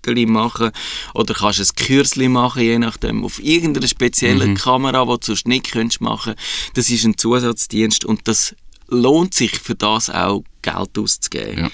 Passviertel 0.08 0.26
machen 0.26 0.70
oder 1.14 1.34
kannst 1.34 1.60
ein 1.60 1.86
Kürzli 1.86 2.28
machen, 2.28 2.62
je 2.62 2.78
nachdem, 2.78 3.24
auf 3.24 3.42
irgendeiner 3.42 3.86
Mhm. 3.86 3.90
speziellen 3.90 4.54
Kamera, 4.56 5.04
die 5.04 5.10
du 5.10 5.18
sonst 5.22 5.46
nicht 5.48 5.70
könntest 5.70 6.00
machen. 6.00 6.34
Das 6.74 6.90
ist 6.90 7.04
ein 7.04 7.16
Zusatzdienst 7.16 8.04
und 8.04 8.26
das 8.28 8.54
lohnt 8.88 9.34
sich 9.34 9.58
für 9.58 9.74
das 9.74 10.10
auch 10.10 10.42
Geld 10.62 10.98
auszugeben. 10.98 11.58
Ja. 11.64 11.70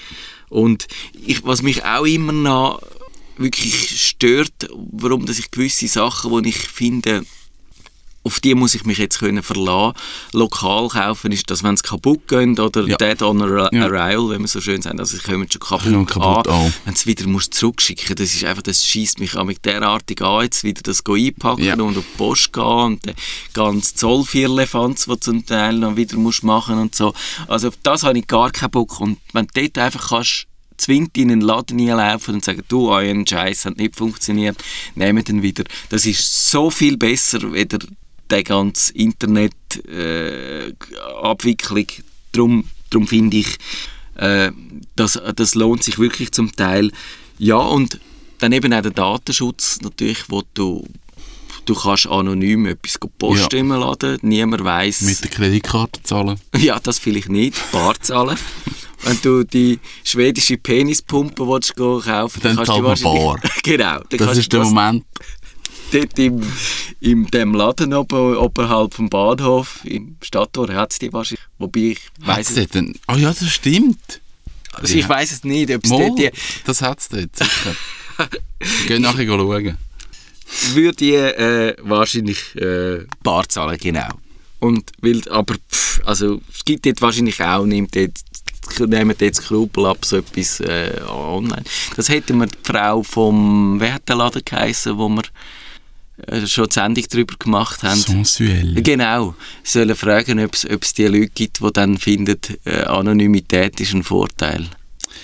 Und 0.49 0.87
ich, 1.25 1.43
was 1.45 1.61
mich 1.61 1.83
auch 1.85 2.05
immer 2.05 2.33
noch 2.33 2.81
wirklich 3.37 4.01
stört, 4.01 4.69
warum 4.91 5.25
dass 5.25 5.39
ich 5.39 5.51
gewisse 5.51 5.87
Sachen, 5.87 6.43
die 6.43 6.49
ich 6.49 6.57
finde, 6.57 7.25
auf 8.25 8.39
die 8.39 8.55
muss 8.55 8.73
ich 8.75 8.83
mich 8.85 8.97
jetzt 8.97 9.19
können 9.19 9.43
verlassen, 9.43 9.93
lokal 10.33 10.87
kaufen, 10.89 11.31
ist, 11.31 11.49
dass 11.51 11.63
wenn 11.63 11.75
es 11.75 11.83
kaputt 11.83 12.27
geht 12.27 12.59
oder 12.59 12.85
Ja. 12.87 12.97
Dead 12.97 13.21
on 13.21 13.39
Arri- 13.41 13.69
Ja. 13.73 13.85
Arrival, 13.85 14.29
wenn 14.31 14.41
man 14.41 14.47
so 14.47 14.59
schön 14.59 14.81
sagt, 14.81 14.99
also 14.99 15.15
sie 15.15 15.21
kommen 15.23 15.47
schon 15.49 15.61
kaputt, 15.61 15.83
Kommen 15.91 16.05
kaputt 16.07 16.47
an, 16.47 16.65
an. 16.65 16.73
wenn 16.85 16.93
es 16.95 17.05
wieder 17.05 17.27
musst 17.27 17.53
zurückschicken, 17.53 18.15
das 18.15 18.33
ist 18.33 18.43
einfach, 18.43 18.63
das 18.63 18.83
schießt 18.83 19.19
mich 19.19 19.37
auch 19.37 19.43
mit 19.45 19.63
derartig 19.63 20.21
an, 20.21 20.41
jetzt 20.43 20.63
wieder 20.63 20.81
das 20.81 21.03
go 21.03 21.13
einpacken 21.13 21.63
Ja. 21.63 21.75
und 21.75 21.97
auf 21.97 22.03
die 22.03 22.17
Post 22.17 22.51
gehen 22.51 22.63
und 22.63 23.05
den 23.05 23.13
ganzen 23.53 23.95
Zollvierlefanz, 23.95 25.05
die 25.05 25.19
zum 25.19 25.45
Teil 25.45 25.77
noch 25.77 25.95
wieder 25.95 26.17
musst 26.17 26.43
machen 26.43 26.77
und 26.79 26.95
so. 26.95 27.13
Also 27.47 27.67
auf 27.69 27.75
das 27.83 28.03
habe 28.03 28.17
ich 28.19 28.27
gar 28.27 28.51
keinen 28.51 28.71
Bock 28.71 28.99
und 28.99 29.19
wenn 29.33 29.47
du 29.53 29.61
dort 29.61 29.77
einfach 29.77 30.09
kannst 30.09 30.47
zwingt 30.77 31.15
in 31.17 31.31
einen 31.31 31.39
Laden 31.41 31.79
reinlaufen 31.79 32.33
und 32.35 32.43
sagen, 32.43 32.61
du, 32.67 32.89
euer 32.89 33.15
Scheiß 33.25 33.65
hat 33.65 33.77
nicht 33.77 33.95
funktioniert, 33.95 34.57
nehmt 34.95 35.29
ihn 35.29 35.41
wieder. 35.41 35.63
Das 35.89 36.05
ist 36.05 36.49
so 36.51 36.69
viel 36.69 36.97
besser, 36.97 37.53
weder 37.53 37.79
der 38.29 38.43
ganze 38.43 38.93
Internet-Abwicklung. 38.93 41.87
Darum, 42.31 42.63
darum 42.89 43.07
finde 43.07 43.37
ich, 43.37 43.57
äh, 44.15 44.51
das, 44.95 45.19
das 45.35 45.53
lohnt 45.55 45.83
sich 45.83 45.99
wirklich 45.99 46.31
zum 46.31 46.51
Teil. 46.55 46.91
Ja, 47.37 47.57
und 47.57 47.99
dann 48.39 48.51
eben 48.51 48.73
auch 48.73 48.81
der 48.81 48.91
Datenschutz 48.91 49.79
natürlich, 49.81 50.23
wo 50.29 50.41
du 50.53 50.85
du 51.65 51.73
kannst 51.73 52.05
anonym 52.07 52.67
etwas 52.67 52.97
posten 53.17 53.69
Ja. 53.69 53.77
laden, 53.77 54.19
niemand 54.21 54.63
weiß 54.63 55.01
Mit 55.01 55.23
der 55.23 55.31
Kreditkarte 55.31 56.03
zahlen. 56.03 56.39
ja, 56.57 56.79
das 56.79 56.99
vielleicht 56.99 57.29
nicht, 57.29 57.57
bar 57.71 57.95
zahlen. 57.99 58.37
Wenn 59.01 59.19
du 59.23 59.43
die 59.43 59.79
schwedische 60.03 60.57
Penispumpe 60.57 61.47
willst 61.47 61.75
kaufen 61.75 62.39
Dann 62.43 62.55
kannst 62.57 62.71
du 62.71 62.83
wahrscheinlich- 62.83 63.23
bar. 63.23 63.39
genau. 63.63 63.99
Das 64.11 64.37
ist 64.37 64.53
der 64.53 64.63
Moment. 64.63 65.05
Dort 65.95 66.19
im, 66.19 66.41
im 66.99 67.31
dem 67.31 67.55
Laden 67.55 67.93
oben, 67.93 68.35
oberhalb 68.35 68.93
vom 68.93 69.09
Bahnhof, 69.09 69.79
im 69.85 70.17
Stadttor, 70.21 70.73
hat 70.73 70.91
es 70.91 70.99
die 70.99 71.13
wahrscheinlich. 71.13 71.45
Wobei 71.57 71.79
ich 71.79 72.01
weiß 72.19 72.57
es, 72.57 72.67
denn? 72.67 72.99
Oh 73.07 73.15
ja, 73.15 73.29
das 73.29 73.49
stimmt. 73.49 74.19
also 74.73 74.93
ich 74.93 75.07
weiß 75.07 75.31
es 75.31 75.45
nicht, 75.45 75.73
ob 75.73 75.85
es 75.85 75.89
dort 75.89 76.19
die, 76.19 76.29
das 76.65 76.81
hat 76.81 76.99
es 76.99 77.07
dort, 77.07 77.33
sicher. 77.33 77.75
Gehen 78.87 79.03
nachher 79.03 79.25
schauen. 79.25 79.77
würde 80.73 80.97
die 80.97 81.13
äh, 81.13 81.77
wahrscheinlich 81.81 82.53
äh, 82.57 83.05
bar 83.23 83.47
zahlen, 83.47 83.77
genau. 83.77 84.09
Und 84.59 84.91
weil, 84.99 85.21
aber 85.29 85.55
pff, 85.71 86.01
also, 86.03 86.41
es 86.53 86.65
gibt 86.65 86.85
dort 86.85 87.01
wahrscheinlich 87.01 87.41
auch, 87.41 87.65
nimmt 87.65 87.95
dort, 87.95 88.19
nehmen 88.79 89.15
dort 89.17 89.35
Skrupel 89.35 89.85
ab, 89.85 90.03
so 90.03 90.17
etwas 90.17 90.59
äh, 90.59 90.99
online. 91.07 91.63
Das 91.95 92.09
hätte 92.09 92.33
mir 92.33 92.47
die 92.47 92.57
Frau 92.63 93.01
vom, 93.01 93.79
wer 93.79 93.93
hat 93.93 94.09
der 94.09 94.17
Laden 94.17 94.41
geheissen, 94.43 94.97
wo 94.97 95.07
wir 95.07 95.23
schon 96.45 96.67
die 96.67 96.73
Sendung 96.73 97.05
darüber 97.09 97.35
gemacht 97.37 97.83
haben. 97.83 97.99
Sensuell. 97.99 98.73
Genau, 98.81 99.35
sollen 99.63 99.95
fragen, 99.95 100.39
ob 100.39 100.53
es 100.53 100.93
die 100.93 101.05
Leute 101.07 101.31
gibt, 101.33 101.61
die 101.61 101.73
dann 101.73 101.97
finden, 101.97 102.37
äh, 102.65 102.83
Anonymität 102.83 103.79
ist 103.79 103.93
ein 103.93 104.03
Vorteil. 104.03 104.67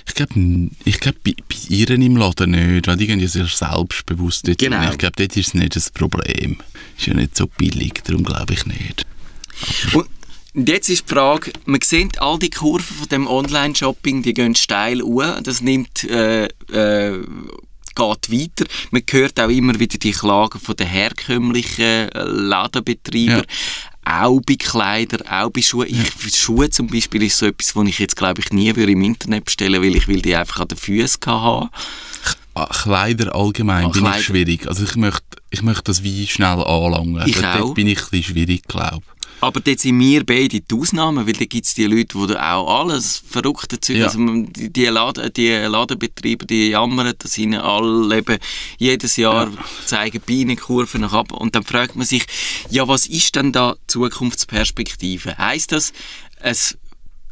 Ich 0.07 0.15
glaube, 0.15 0.69
ich 0.85 0.99
glaub, 0.99 1.15
bei, 1.23 1.35
bei 1.47 1.55
ihr 1.69 1.89
im 1.89 2.17
Laden 2.17 2.51
nicht, 2.51 2.87
weil 2.87 2.97
die 2.97 3.07
gehen 3.07 3.19
ja 3.19 3.27
sehr 3.27 3.47
selbstbewusst 3.47 4.47
dort 4.47 4.57
Genau. 4.57 4.89
Ich 4.89 4.97
glaube, 4.97 5.15
dort 5.17 5.35
ist 5.37 5.47
es 5.47 5.53
nicht 5.53 5.75
das 5.75 5.89
Problem. 5.89 6.57
Ist 6.97 7.07
ja 7.07 7.13
nicht 7.13 7.35
so 7.35 7.47
billig, 7.47 8.01
darum 8.03 8.23
glaube 8.23 8.53
ich 8.53 8.65
nicht. 8.65 9.05
Und 10.53 10.67
jetzt 10.67 10.89
ist 10.89 11.09
die 11.09 11.13
Frage, 11.13 11.51
man 11.65 11.79
sieht 11.81 12.21
all 12.21 12.39
die 12.39 12.49
Kurven 12.49 12.97
von 12.97 13.09
dem 13.09 13.27
Online-Shopping, 13.27 14.23
die 14.23 14.33
gehen 14.33 14.55
steil 14.55 15.01
hoch. 15.01 15.39
Das 15.43 15.61
nimmt, 15.61 16.03
äh, 16.05 16.45
äh, 16.45 17.19
geht 17.95 18.31
weiter. 18.31 18.65
Man 18.91 19.03
hört 19.09 19.39
auch 19.39 19.49
immer 19.49 19.79
wieder 19.79 19.97
die 19.97 20.11
Klagen 20.11 20.59
von 20.59 20.75
den 20.75 20.87
herkömmlichen 20.87 22.09
äh, 22.09 22.23
Ladenbetreibern. 22.23 23.45
Auch 24.03 24.39
bei 24.45 24.55
Kleidern, 24.55 25.27
auch 25.27 25.51
bei 25.51 25.61
Schuhen. 25.61 25.87
Ich, 25.87 26.35
Schuhe 26.35 26.69
zum 26.71 26.87
Beispiel 26.87 27.21
ist 27.23 27.37
so 27.37 27.45
etwas, 27.45 27.75
was 27.75 27.87
ich 27.87 27.99
jetzt 27.99 28.15
glaube 28.15 28.41
ich 28.41 28.51
nie 28.51 28.75
würde 28.75 28.91
im 28.91 29.01
Internet 29.03 29.45
bestellen 29.45 29.81
weil 29.81 29.95
ich 29.95 30.07
will 30.07 30.21
die 30.21 30.35
einfach 30.35 30.61
an 30.61 30.67
den 30.69 30.77
Füßen 30.77 31.21
haben. 31.27 31.69
Ah, 32.55 32.65
Kleider 32.65 33.33
allgemein 33.35 33.85
Ah, 33.85 33.89
bin 33.89 34.01
Kleider. 34.01 34.19
ich 34.19 34.25
schwierig. 34.25 34.67
Also 34.67 34.83
ich 34.83 34.95
möchte, 34.95 35.23
ich 35.51 35.61
möchte 35.61 35.83
das 35.83 36.03
wie 36.03 36.27
schnell 36.27 36.47
anlangen. 36.63 37.21
Ich 37.27 37.35
Dort 37.39 37.61
auch. 37.61 37.73
bin 37.75 37.87
ich 37.87 37.99
ein 37.99 38.05
bisschen 38.09 38.23
schwierig, 38.35 38.63
glaube 38.67 39.03
Aber 39.41 39.59
dort 39.59 39.79
sind 39.79 39.99
wir 39.99 40.23
beide 40.25 40.59
die 40.61 40.63
Ausnahmen, 40.73 41.25
weil 41.25 41.33
da 41.33 41.45
gibt 41.45 41.65
es 41.65 41.73
die 41.73 41.85
Leute, 41.85 42.15
die 42.27 42.35
auch 42.37 42.81
alles 42.81 43.23
verrückte 43.27 43.79
Zeug, 43.79 43.97
Ja. 43.97 44.05
also 44.05 44.19
die, 44.19 44.71
die, 44.71 44.85
Laden, 44.85 45.33
die 45.33 45.49
Ladenbetreiber, 45.49 46.45
die 46.45 46.69
jammern, 46.69 47.13
dass 47.17 47.37
ihnen 47.37 47.59
alle 47.59 48.17
eben 48.17 48.37
jedes 48.77 49.17
Jahr 49.17 49.51
zeigen 49.85 50.21
Bienenkurven 50.21 51.01
nach 51.01 51.13
ab 51.13 51.31
und 51.31 51.55
dann 51.55 51.63
fragt 51.63 51.95
man 51.95 52.05
sich, 52.05 52.25
ja 52.69 52.87
was 52.87 53.07
ist 53.07 53.35
denn 53.35 53.51
da 53.51 53.73
die 53.73 53.87
Zukunftsperspektive? 53.87 55.37
Heißt 55.37 55.71
das, 55.71 55.91
es 56.39 56.77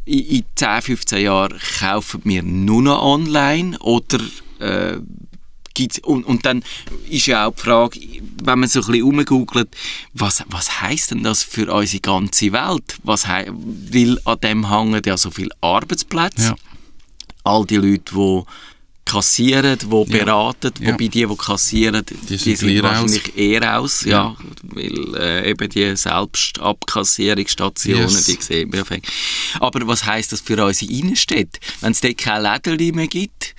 in, 0.05 0.19
in 0.25 0.43
10, 0.55 0.81
15 0.81 1.21
Jahren 1.23 1.59
kaufen 1.79 2.21
wir 2.23 2.41
nur 2.43 2.81
noch 2.81 3.01
online 3.03 3.77
oder 3.79 4.19
äh, 4.59 4.97
gibt's, 5.79 5.99
und, 5.99 6.25
und 6.25 6.45
dann 6.45 6.63
ist 7.09 7.25
ja 7.27 7.47
auch 7.47 7.55
die 7.55 7.61
Frage, 7.61 7.99
wenn 8.43 8.59
man 8.59 8.67
so 8.69 8.81
ein 8.81 8.85
bisschen 8.87 9.03
rumgoogelt, 9.03 9.69
was, 10.13 10.43
was 10.47 10.81
heisst 10.81 11.11
denn 11.11 11.23
das 11.23 11.43
für 11.43 11.71
unsere 11.73 12.01
ganze 12.01 12.51
Welt? 12.51 12.97
Was 13.03 13.27
weil 13.27 14.19
an 14.25 14.39
dem 14.41 14.69
hängen 14.69 15.01
ja 15.05 15.15
so 15.17 15.31
viele 15.31 15.49
Arbeitsplätze. 15.61 16.49
Ja. 16.49 16.55
All 17.43 17.65
die 17.65 17.77
Leute, 17.77 18.03
die 18.13 18.41
kassieren, 19.05 19.77
die 19.79 20.05
beraten, 20.11 20.71
Ja. 20.79 20.87
wobei 20.91 21.07
die, 21.07 21.25
die 21.25 21.35
kassieren, 21.35 22.05
die, 22.05 22.37
sind 22.37 22.57
sind 22.59 22.69
leer 22.69 22.83
wahrscheinlich 22.83 23.35
eher 23.35 23.79
aus, 23.79 24.03
ja, 24.05 24.35
weil 24.61 25.15
äh, 25.15 25.49
eben 25.49 25.67
die 25.69 25.95
Selbstabkassierungsstationen, 25.95 28.07
Yes. 28.09 28.25
die 28.25 28.37
sehen 28.39 28.71
wir. 28.71 28.85
Aber 29.59 29.87
was 29.87 30.05
heisst 30.05 30.31
das 30.31 30.41
für 30.41 30.63
unsere 30.63 30.91
Innenstädte? 30.91 31.59
Wenn 31.81 31.93
es 31.93 32.01
dort 32.01 32.19
keine 32.19 32.61
Läden 32.75 32.97
mehr 32.97 33.07
gibt, 33.07 33.55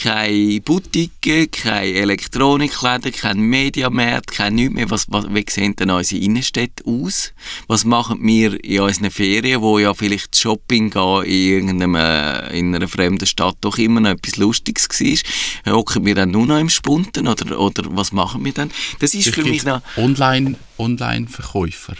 keine 0.00 0.60
Boutiquen, 0.60 1.50
keine 1.50 1.92
Elektronikläden, 1.94 3.12
kein 3.12 3.40
Mediamarkt, 3.40 4.30
kein 4.30 4.54
nichts 4.54 4.74
mehr. 4.74 4.90
Was, 4.90 5.06
was, 5.10 5.26
wie 5.28 5.44
sehen 5.48 5.74
denn 5.76 5.90
unsere 5.90 6.22
Innenstädte 6.22 6.84
aus? 6.86 7.32
Was 7.66 7.84
machen 7.84 8.18
wir 8.22 8.62
in 8.62 8.80
unseren 8.80 9.10
Ferien, 9.10 9.60
wo 9.60 9.78
ja 9.78 9.94
vielleicht 9.94 10.36
Shopping 10.36 10.90
gehen 10.90 11.24
in, 11.24 11.32
irgendeinem, 11.32 11.94
äh, 11.96 12.58
in 12.58 12.74
einer 12.74 12.86
fremden 12.86 13.26
Stadt 13.26 13.56
doch 13.60 13.78
immer 13.78 14.00
noch 14.00 14.10
etwas 14.10 14.36
Lustiges 14.36 14.88
war? 14.88 15.74
Hocken 15.74 16.06
wir 16.06 16.14
dann 16.14 16.30
nur 16.30 16.46
noch 16.46 16.60
im 16.60 16.68
Spunten 16.68 17.26
oder, 17.26 17.58
oder 17.58 17.84
was 17.90 18.12
machen 18.12 18.44
wir 18.44 18.52
dann? 18.52 18.70
Das 19.00 19.14
ist 19.14 19.34
für 19.34 19.42
mich 19.42 19.64
noch... 19.64 19.82
Online, 19.96 20.54
Online-Verkäufer. 20.78 21.96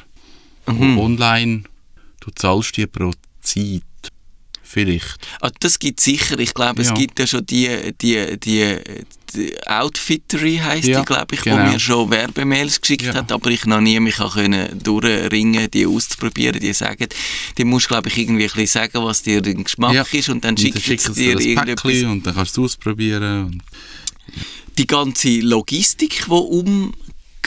Mhm. 0.67 0.99
Online, 0.99 1.63
du 2.21 2.31
zahlst 2.31 2.77
dir 2.77 2.87
pro 2.87 3.13
Zeit. 3.41 3.83
Vielleicht. 4.71 5.17
Ah, 5.41 5.51
das 5.61 5.79
gibt 5.79 5.99
sicher. 5.99 6.39
Ich 6.39 6.53
glaube, 6.53 6.83
es 6.83 6.89
Ja. 6.89 6.95
gibt 6.95 7.19
ja 7.19 7.27
schon 7.27 7.47
die, 7.47 7.69
die, 8.03 8.39
die, 8.39 8.77
die 9.35 9.67
Outfittery 9.67 10.59
heisst 10.63 10.89
Ja, 10.89 11.01
die, 11.01 11.07
glaube 11.07 11.35
ich, 11.35 11.41
genau. 11.41 11.57
wo 11.67 11.71
mir 11.73 11.81
schon 11.81 12.11
Werbemails 12.11 12.79
geschickt 12.79 13.05
Ja. 13.07 13.15
hat, 13.15 13.33
aber 13.33 13.51
ich 13.51 13.65
noch 13.65 13.81
nie 13.81 13.99
mich 13.99 14.17
können 14.17 14.79
durchringen, 14.83 15.71
die 15.71 15.87
auszuprobieren. 15.87 16.61
Die 16.61 16.75
sagen, 16.75 17.07
die 17.57 17.65
musst 17.65 17.89
glaube 17.89 18.11
ich 18.11 18.19
irgendwie 18.19 18.45
ein 18.45 18.51
bisschen 18.51 18.67
sagen, 18.67 19.03
was 19.05 19.23
dir 19.23 19.41
der 19.41 19.55
Geschmack 19.55 20.13
ist 20.13 20.29
und 20.29 20.45
dann 20.45 20.57
schicken 20.59 20.99
sie 20.99 21.15
dir 21.15 21.41
irgendetwas. 21.41 22.03
Und 22.03 22.27
dann 22.27 22.35
kannst 22.35 22.55
du 22.59 22.67
es 22.67 22.73
ausprobieren. 22.75 23.63
Die 24.77 24.87
ganze 24.87 25.41
Logistik, 25.41 26.27
die 26.29 26.91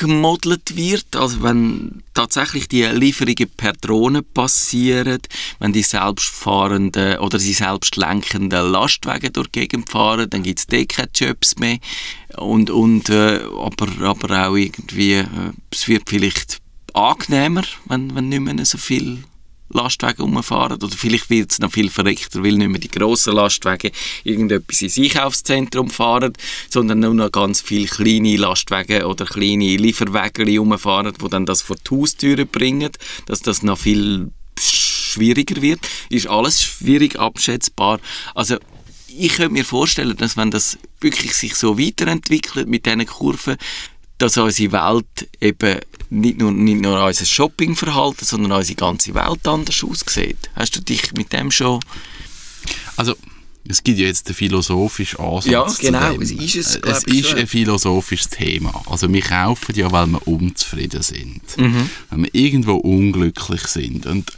umgemodelt 0.04 0.76
wird, 0.76 1.16
also 1.16 1.44
wenn 1.44 2.04
tatsächlich 2.14 2.68
die 2.68 2.84
Lieferungen 2.84 3.50
per 3.56 3.74
Drohne 3.74 4.22
passieren, 4.22 5.20
wenn 5.60 5.74
die 5.74 5.84
selbstfahrenden 5.84 7.20
oder 7.20 7.38
die 7.38 7.54
selbstlenkenden 7.54 8.72
Lastwagen 8.72 9.34
durch 9.34 9.48
die 9.48 9.62
Gegend 9.62 9.90
fahren, 9.90 10.30
dann 10.30 10.44
gibt 10.44 10.60
es 10.60 10.68
dort 10.68 10.90
keine 10.90 11.10
Jobs 11.14 11.58
mehr. 11.58 11.78
Und, 12.38 12.70
und 12.70 13.10
äh, 13.10 13.42
aber, 13.60 13.88
aber 14.02 14.48
auch 14.48 14.56
irgendwie, 14.56 15.14
äh, 15.14 15.28
es 15.72 15.88
wird 15.88 16.04
vielleicht 16.10 16.60
angenehmer, 16.94 17.64
wenn, 17.86 18.14
wenn 18.16 18.30
nicht 18.30 18.42
mehr 18.42 18.66
so 18.66 18.78
viel 18.78 19.24
Lastwagen 19.74 20.22
rumfahren. 20.24 20.82
Oder 20.82 20.96
vielleicht 20.96 21.30
wird 21.30 21.52
es 21.52 21.60
noch 21.60 21.72
viel 21.72 21.90
verreckter, 21.90 22.44
weil 22.44 22.54
nicht 22.54 22.70
mehr 22.70 22.80
die 22.80 22.90
grossen 22.90 23.34
Lastwagen 23.34 23.92
irgendetwas 24.24 24.82
ins 24.82 24.98
Einkaufszentrum 24.98 25.90
fahren, 25.90 26.34
sondern 26.70 27.00
nur 27.00 27.14
noch 27.14 27.32
ganz 27.32 27.62
viele 27.62 27.88
kleine 27.88 28.38
Lastwagen 28.38 29.04
oder 29.04 29.26
kleine 29.26 29.76
Lieferwagen 29.78 30.58
rumfahren, 30.58 31.14
die 31.14 31.30
dann 31.30 31.46
das 31.46 31.62
vor 31.62 31.78
die 31.78 31.96
Haustüre 31.96 32.46
bringen, 32.46 32.92
dass 33.26 33.42
das 33.42 33.64
noch 33.64 33.80
viel 33.80 34.32
schwieriger 34.60 35.62
wird. 35.62 35.80
Ist 36.10 36.28
alles 36.28 36.62
schwierig 36.62 37.20
abschätzbar. 37.20 38.00
Also 38.34 38.58
ich 39.08 39.34
könnte 39.36 39.54
mir 39.54 39.66
vorstellen, 39.66 40.16
dass 40.18 40.38
wenn 40.38 40.52
das 40.52 40.78
wirklich 41.00 41.34
sich 41.34 41.56
so 41.56 41.78
weiterentwickelt 41.78 42.68
mit 42.68 42.86
diesen 42.86 43.06
Kurven, 43.06 43.58
dass 44.18 44.38
unsere 44.38 44.72
Welt 44.72 45.30
eben 45.42 45.80
nicht 46.12 46.38
nur, 46.40 46.52
nicht 46.52 46.82
nur 46.82 47.04
unser 47.04 47.26
Shoppingverhalten, 47.26 48.28
sondern 48.28 48.52
unsere 48.52 48.76
ganze 48.76 49.14
Welt 49.16 49.48
anders 49.48 49.84
aussieht. 49.84 50.38
Hast 50.56 50.76
du 50.76 50.82
dich 50.82 51.14
mit 51.14 51.34
dem 51.34 51.50
schon... 51.52 51.80
Also, 52.98 53.16
es 53.68 53.82
gibt 53.84 53.98
ja 54.00 54.08
jetzt 54.08 54.28
einen 54.28 54.36
philosophischen 54.36 55.20
Ansatz. 55.20 55.46
Ja, 55.46 55.66
zu 55.68 55.82
genau, 55.82 56.12
dem. 56.12 56.22
es 56.22 56.32
ist 56.32 56.56
es, 56.56 56.76
Äh, 56.76 56.90
Es 56.90 57.04
ist 57.06 57.30
schon. 57.30 57.40
ein 57.40 57.48
philosophisches 57.48 58.30
Thema. 58.30 58.84
Also, 58.88 59.12
wir 59.12 59.22
kaufen 59.22 59.74
ja, 59.76 59.92
weil 59.92 60.08
wir 60.08 60.28
unzufrieden 60.28 61.02
sind. 61.02 61.42
Mhm. 61.58 61.90
Weil 62.10 62.24
wir 62.24 62.36
irgendwo 62.36 62.76
unglücklich 62.76 63.66
sind. 63.68 64.06
Und, 64.06 64.32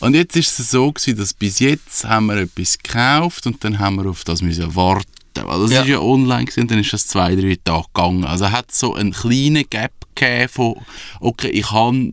und 0.00 0.14
jetzt 0.14 0.36
ist 0.36 0.58
es 0.58 0.70
so 0.72 0.90
gewesen, 0.92 1.16
dass 1.18 1.32
bis 1.34 1.60
jetzt 1.60 2.04
haben 2.04 2.26
wir 2.26 2.36
etwas 2.38 2.76
gekauft 2.78 3.46
und 3.46 3.62
dann 3.62 3.78
haben 3.78 3.96
wir 3.96 4.10
auf 4.10 4.24
das 4.24 4.42
müssen 4.42 4.74
warten. 4.74 5.06
Weil 5.34 5.60
das 5.62 5.70
Ja. 5.70 5.82
ist 5.82 5.88
ja 5.88 6.00
online 6.00 6.44
gewesen, 6.46 6.66
dann 6.68 6.78
ist 6.80 6.92
das 6.92 7.06
zwei, 7.06 7.34
drei 7.36 7.56
Tage 7.62 7.86
gegangen. 7.94 8.24
Also 8.24 8.50
hat 8.50 8.72
so 8.72 8.94
einen 8.94 9.12
kleinen 9.12 9.64
Gap 9.70 9.92
gegeben 10.14 10.48
von, 10.48 10.74
okay, 11.20 11.48
ich 11.48 11.70
habe 11.70 12.10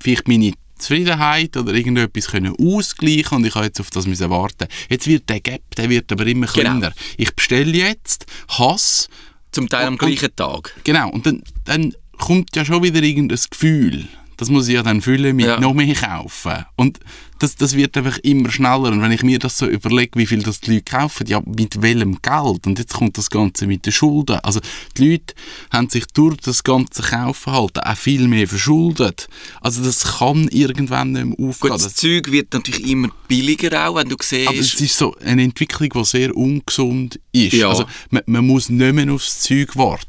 vielleicht 0.00 0.28
meine 0.28 0.52
Zufriedenheit 0.78 1.56
oder 1.58 1.74
irgendetwas 1.74 2.28
können 2.28 2.54
ausgleichen 2.58 3.38
und 3.38 3.44
ich 3.46 3.54
habe 3.54 3.66
jetzt 3.66 3.80
auf 3.80 3.90
das 3.90 4.06
müssen 4.06 4.30
warten. 4.30 4.66
Jetzt 4.88 5.06
wird 5.06 5.28
der 5.28 5.40
Gap, 5.40 5.62
der 5.76 5.90
wird 5.90 6.10
aber 6.10 6.26
immer 6.26 6.46
Genau. 6.46 6.70
kleiner. 6.78 6.92
Ich 7.18 7.34
bestelle 7.34 7.70
jetzt, 7.76 8.24
Hass, 8.48 9.08
Zum 9.52 9.68
Teil 9.68 9.86
am 9.86 9.94
Und- 9.94 9.98
gleichen 9.98 10.34
Tag. 10.36 10.74
genau, 10.84 11.10
und 11.10 11.26
dann, 11.26 11.42
dann 11.64 11.92
kommt 12.18 12.54
ja 12.56 12.64
schon 12.64 12.82
wieder 12.82 13.02
irgendein 13.02 13.38
Gefühl, 13.50 14.06
das 14.40 14.48
muss 14.48 14.68
ich 14.68 14.74
ja 14.74 14.82
dann 14.82 15.02
füllen 15.02 15.36
mit 15.36 15.44
Ja. 15.44 15.60
noch 15.60 15.74
mehr 15.74 15.94
kaufen. 15.94 16.64
Und 16.74 16.98
das, 17.40 17.56
das 17.56 17.74
wird 17.76 17.94
einfach 17.98 18.16
immer 18.18 18.50
schneller. 18.50 18.90
Und 18.90 19.02
wenn 19.02 19.12
ich 19.12 19.22
mir 19.22 19.38
das 19.38 19.58
so 19.58 19.66
überlege, 19.66 20.18
wie 20.18 20.24
viel 20.24 20.42
das 20.42 20.60
die 20.60 20.72
Leute 20.72 20.84
kaufen, 20.84 21.26
ja, 21.26 21.42
mit 21.44 21.82
welchem 21.82 22.22
Geld? 22.22 22.66
Und 22.66 22.78
jetzt 22.78 22.94
kommt 22.94 23.18
das 23.18 23.28
Ganze 23.28 23.66
mit 23.66 23.84
den 23.84 23.92
Schulden. 23.92 24.38
Also 24.42 24.60
die 24.96 25.10
Leute 25.10 25.34
haben 25.70 25.90
sich 25.90 26.06
durch 26.06 26.38
das 26.38 26.64
ganze 26.64 27.02
Kaufen 27.02 27.52
halt 27.52 27.84
auch 27.84 27.96
viel 27.98 28.28
mehr 28.28 28.48
verschuldet. 28.48 29.28
Also 29.60 29.84
das 29.84 30.18
kann 30.18 30.48
irgendwann 30.48 31.12
nicht 31.12 31.26
mehr 31.38 31.48
aufgehen. 31.48 31.72
Gut, 31.72 31.84
das 31.84 31.94
Zeug 31.94 32.32
wird 32.32 32.54
natürlich 32.54 32.86
immer 32.86 33.10
billiger 33.28 33.88
auch, 33.88 33.96
wenn 33.96 34.08
du 34.08 34.16
siehst... 34.22 34.48
aber 34.48 34.58
es 34.58 34.72
ist 34.72 34.96
so 34.96 35.14
eine 35.22 35.42
Entwicklung, 35.42 35.90
die 35.90 36.04
sehr 36.06 36.34
ungesund 36.34 37.20
ist. 37.32 37.52
Ja. 37.52 37.68
Also 37.68 37.84
man, 38.08 38.22
man 38.24 38.46
muss 38.46 38.70
nicht 38.70 38.94
mehr 38.94 39.12
aufs 39.12 39.40
Zeug 39.40 39.76
warten. 39.76 40.06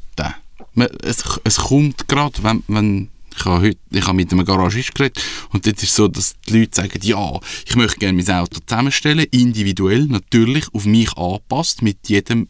Man, 0.72 0.88
es, 1.02 1.22
es 1.44 1.56
kommt 1.56 2.08
gerade, 2.08 2.42
wenn, 2.42 2.62
wenn 2.66 3.08
ich 3.36 3.44
habe 3.44 3.66
heute 3.66 3.78
ich 3.90 4.04
habe 4.06 4.14
mit 4.16 4.32
einem 4.32 4.44
Garagist 4.44 4.94
geredet 4.94 5.22
und 5.50 5.66
dort 5.66 5.76
ist 5.76 5.90
es 5.90 5.94
so, 5.96 6.08
dass 6.08 6.34
die 6.48 6.58
Leute 6.60 6.76
sagen, 6.76 6.98
ja, 7.02 7.38
ich 7.66 7.76
möchte 7.76 7.98
gerne 7.98 8.22
mein 8.22 8.36
Auto 8.36 8.60
zusammenstellen, 8.66 9.26
individuell, 9.30 10.06
natürlich, 10.06 10.66
auf 10.72 10.84
mich 10.84 11.16
angepasst, 11.16 11.82
mit 11.82 12.08
jedem 12.08 12.48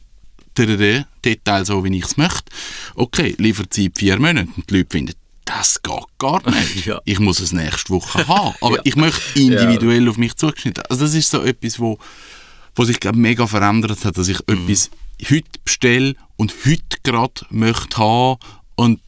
Detail, 0.57 1.65
so, 1.65 1.83
wie 1.85 1.97
ich 1.97 2.05
es 2.05 2.17
möchte. 2.17 2.45
Okay, 2.95 3.35
Lieferzeit 3.39 3.93
vier 3.97 4.19
Monate 4.19 4.49
und 4.57 4.69
die 4.69 4.79
Leute 4.79 4.89
finden, 4.91 5.15
das 5.45 5.81
geht 5.83 5.95
gar 6.19 6.43
nicht. 6.51 6.87
Ja. 6.87 7.01
Ich 7.05 7.19
muss 7.19 7.41
es 7.41 7.53
nächste 7.53 7.91
Woche 7.91 8.27
haben, 8.29 8.55
aber 8.61 8.77
Ja. 8.77 8.83
ich 8.85 8.97
möchte 8.97 9.39
individuell 9.41 10.09
auf 10.09 10.19
mich 10.19 10.35
zugeschnitten. 10.37 10.85
Also 10.89 11.05
das 11.05 11.15
ist 11.15 11.31
so 11.31 11.43
etwas, 11.43 11.79
wo, 11.81 11.99
wo 12.75 12.85
sich 12.85 13.01
glaub, 13.01 13.17
mega 13.17 13.47
verändert 13.47 14.05
hat, 14.05 14.17
dass 14.19 14.29
ich 14.29 14.39
Mhm. 14.47 14.69
etwas 14.69 14.91
heute 15.31 15.49
bestelle 15.65 16.15
und 16.37 16.53
heute 16.67 16.99
gerade 17.03 17.47
möchte 17.51 17.97
haben 17.99 18.39
und 18.77 19.01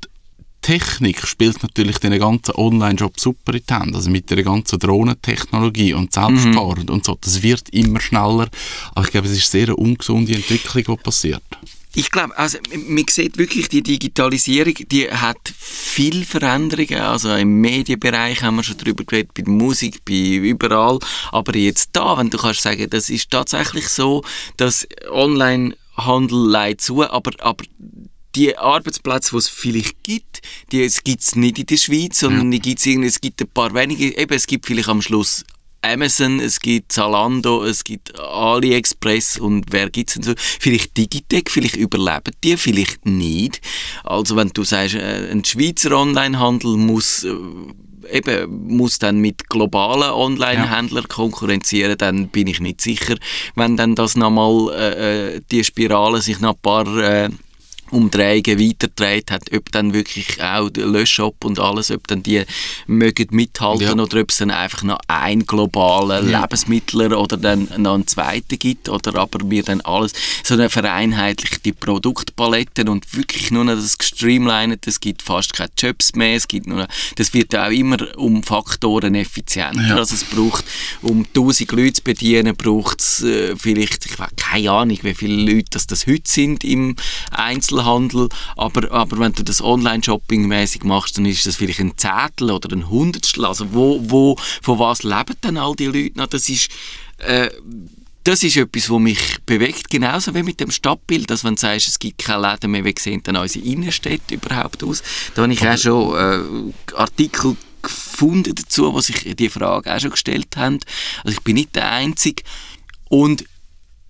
Technik 0.65 1.27
spielt 1.27 1.63
natürlich 1.63 1.99
den 1.99 2.19
ganzen 2.19 2.55
Online-Job 2.55 3.21
super 3.21 3.53
in 3.53 3.63
die 3.69 3.75
Hände. 3.75 3.97
Also 3.97 4.09
mit 4.09 4.31
der 4.31 4.43
ganzen 4.43 4.79
Drohnentechnologie 4.79 5.93
und 5.93 6.15
Selbstfahrend 6.15 6.89
und 6.91 7.05
so. 7.05 7.19
Das 7.21 7.43
wird 7.43 7.69
immer 7.69 8.01
schneller. 8.01 8.49
Aber 8.95 9.05
ich 9.05 9.11
glaube, 9.11 9.27
es 9.27 9.37
ist 9.37 9.51
sehr 9.51 9.65
eine 9.65 9.77
ungesunde 9.77 10.35
Entwicklung, 10.35 10.97
die 10.97 11.03
passiert. 11.03 11.43
Ich 11.95 12.11
glaube, 12.11 12.37
also 12.39 12.57
man 12.89 13.05
sieht 13.11 13.37
wirklich, 13.37 13.69
die 13.69 13.83
Digitalisierung, 13.83 14.75
die 14.91 15.11
hat 15.11 15.37
viel 15.55 16.25
Veränderungen. 16.25 17.03
Also 17.03 17.35
im 17.35 17.61
Medienbereich 17.61 18.43
haben 18.43 18.57
wir 18.57 18.63
schon 18.63 18.79
drüber 18.79 19.05
geredet, 19.05 19.35
bei 19.35 19.43
der 19.43 19.53
Musik, 19.53 20.03
bei 20.07 20.15
überall. 20.15 20.99
Aber 21.31 21.55
jetzt 21.55 21.91
da, 21.93 22.17
wenn 22.17 22.31
du 22.31 22.39
kannst 22.39 22.63
sagen, 22.63 22.89
das 22.89 23.11
ist 23.11 23.31
tatsächlich 23.31 23.89
so, 23.89 24.25
dass 24.57 24.89
Online-Handel 25.11 26.39
leidet 26.49 26.81
zu, 26.81 27.03
aber, 27.03 27.33
aber 27.41 27.65
die 28.35 28.57
Arbeitsplätze, 28.57 29.31
die 29.33 29.39
es 29.39 29.49
vielleicht 29.49 30.03
gibt, 30.03 30.43
die 30.73 30.89
gibt 31.05 31.23
es 31.23 31.37
nicht 31.37 31.59
in 31.59 31.67
der 31.67 31.77
Schweiz, 31.77 32.19
sondern 32.21 32.51
die 32.51 32.61
gibt's 32.61 32.87
irgendwie, 32.87 33.09
es 33.09 33.21
gibt 33.21 33.41
ein 33.41 33.49
paar 33.49 33.75
wenige. 33.75 34.17
Eben, 34.17 34.35
es 34.35 34.47
gibt 34.47 34.67
vielleicht 34.67 34.89
am 34.89 35.03
Schluss 35.03 35.45
Amazon, 35.85 36.41
es 36.41 36.61
gibt 36.61 36.93
Zalando, 36.93 37.63
es 37.65 37.85
gibt 37.85 38.19
AliExpress 38.19 39.39
und 39.39 39.67
wer 39.71 39.91
gibt 39.91 40.11
es 40.11 40.15
denn 40.15 40.23
so? 40.23 40.33
Vielleicht 40.37 40.97
Digitec, 40.97 41.51
vielleicht 41.51 41.77
überleben 41.77 42.35
die, 42.43 42.57
vielleicht 42.57 43.05
nicht. 43.07 43.61
Also 44.03 44.37
wenn 44.37 44.49
du 44.49 44.65
sagst, 44.65 44.95
äh, 44.95 45.31
ein 45.31 45.45
Schweizer 45.45 45.93
Onlinehandel 45.93 46.77
muss 46.77 47.25
äh, 47.25 47.35
eben 48.11 48.77
muss 48.77 48.99
dann 48.99 49.19
mit 49.19 49.49
globalen 49.49 50.11
Online-Händlern 50.11 51.09
konkurrenzieren, 51.09 51.97
dann 51.99 52.29
bin 52.29 52.47
ich 52.47 52.61
nicht 52.61 52.81
sicher, 52.81 53.17
wenn 53.55 53.77
dann 53.77 53.95
das 53.95 54.17
nochmal 54.17 54.75
äh, 54.75 55.37
äh, 55.37 55.41
die 55.51 55.65
Spirale 55.65 56.21
sich 56.21 56.41
noch 56.41 56.55
ein 56.55 56.61
paar 56.61 56.87
äh, 56.99 57.31
Umdrehungen 57.95 58.59
weiterdreht 58.61 59.31
hat, 59.31 59.53
ob 59.55 59.71
dann 59.73 59.93
wirklich 59.93 60.43
auch 60.43 60.69
der 60.71 60.87
Löschshop 60.87 61.45
und 61.45 61.59
alles, 61.61 61.91
ob 61.91 62.07
dann 62.09 62.23
die 62.23 62.43
mögen 62.87 63.29
mithalten 63.31 63.87
Ja. 63.87 63.93
oder 63.95 64.21
ob 64.21 64.31
es 64.31 64.39
dann 64.39 64.51
einfach 64.51 64.83
noch 64.83 64.99
einen 65.09 65.47
globalen 65.47 66.29
Ja. 66.31 66.41
Lebensmittler 66.43 67.19
oder 67.19 67.37
dann 67.37 67.69
noch 67.79 67.95
einen 67.95 68.07
zweiten 68.07 68.59
gibt 68.59 68.89
oder 68.89 69.15
aber 69.19 69.39
wir 69.51 69.63
dann 69.63 69.81
alles 69.83 70.13
so 70.43 70.55
eine 70.55 70.69
vereinheitlichte 70.71 71.73
Produktpalette 71.73 72.85
und 72.91 73.15
wirklich 73.17 73.51
nur 73.51 73.65
noch 73.65 73.75
das 73.77 73.97
gestreamlined, 73.99 74.87
es 74.87 75.01
gibt 75.01 75.23
fast 75.23 75.53
keine 75.55 75.71
Jobs 75.79 76.15
mehr, 76.15 76.37
es 76.37 76.49
gibt 76.49 76.67
nur 76.67 76.79
noch, 76.79 76.89
das 77.17 77.33
wird 77.33 77.55
auch 77.57 77.71
immer 77.71 77.97
um 78.17 78.43
Faktoren 78.43 79.15
effizienter, 79.15 79.87
Ja. 79.89 79.97
also 79.97 80.15
es 80.15 80.25
braucht, 80.25 80.65
um 81.03 81.25
1000 81.33 81.71
Leute 81.73 81.93
zu 81.95 82.03
bedienen, 82.03 82.57
braucht 82.57 83.01
es 83.01 83.23
äh, 83.23 83.55
vielleicht, 83.57 84.07
ich 84.07 84.19
weiß 84.19 84.31
keine 84.37 84.71
Ahnung, 84.71 84.99
wie 85.03 85.15
viele 85.15 85.53
Leute 85.55 85.67
das, 85.71 85.87
das 85.87 86.07
heute 86.07 86.23
sind 86.31 86.65
im 86.65 86.97
Einzelhandel, 87.31 87.84
aber, 87.85 88.91
aber 88.91 89.19
wenn 89.19 89.33
du 89.33 89.43
das 89.43 89.63
Online-Shopping 89.63 90.47
mäßig 90.47 90.85
machst, 90.85 91.19
dann 91.19 91.27
ist 91.27 91.47
das 91.47 91.57
vielleicht 91.57 91.81
ein 91.81 91.97
Zettel 91.97 92.51
oder 92.51 92.75
ein 92.75 92.89
Hundertstel, 92.89 93.45
also 93.45 93.73
wo, 93.73 94.01
wo, 94.03 94.37
von 94.63 94.79
was 94.79 95.03
leben 95.03 95.37
denn 95.43 95.57
all 95.57 95.75
die 95.75 95.87
Leute 95.87 96.19
noch, 96.19 96.27
das 96.27 96.49
ist, 96.49 96.71
äh, 97.19 97.51
das 98.25 98.43
ist 98.43 98.57
etwas, 98.57 98.89
was 98.89 99.01
mich 99.01 99.37
bewegt, 99.45 99.91
genauso 99.91 100.35
wie 100.35 100.43
mit 100.43 100.59
dem 100.59 100.71
Stadtbild, 100.71 101.31
dass 101.31 101.45
wenn 101.45 101.57
du 101.57 101.61
sagst, 101.61 101.89
es 101.89 101.99
gibt 101.99 102.19
keine 102.19 102.51
Läden 102.51 102.71
mehr, 102.71 102.85
wie 102.85 102.95
sehen 102.99 103.23
denn 103.23 103.37
unsere 103.37 103.65
Innenstädte 103.65 104.35
überhaupt 104.35 104.83
aus? 104.83 105.03
Da 105.35 105.43
habe 105.43 105.53
ich 105.53 105.67
auch 105.67 105.77
schon 105.77 106.17
äh, 106.17 106.95
Artikel 106.97 107.57
gefunden 107.83 108.55
dazu, 108.55 108.95
wo 108.95 109.01
sich 109.01 109.37
die 109.37 109.51
Frage 109.51 109.95
auch 109.95 110.01
schon 110.01 110.11
gestellt 110.11 110.57
haben. 110.57 110.81
Also 111.23 111.37
ich 111.37 111.45
bin 111.45 111.55
nicht 111.55 111.77
der 111.77 111.91
Einzige. 111.93 112.43
Und 113.11 113.45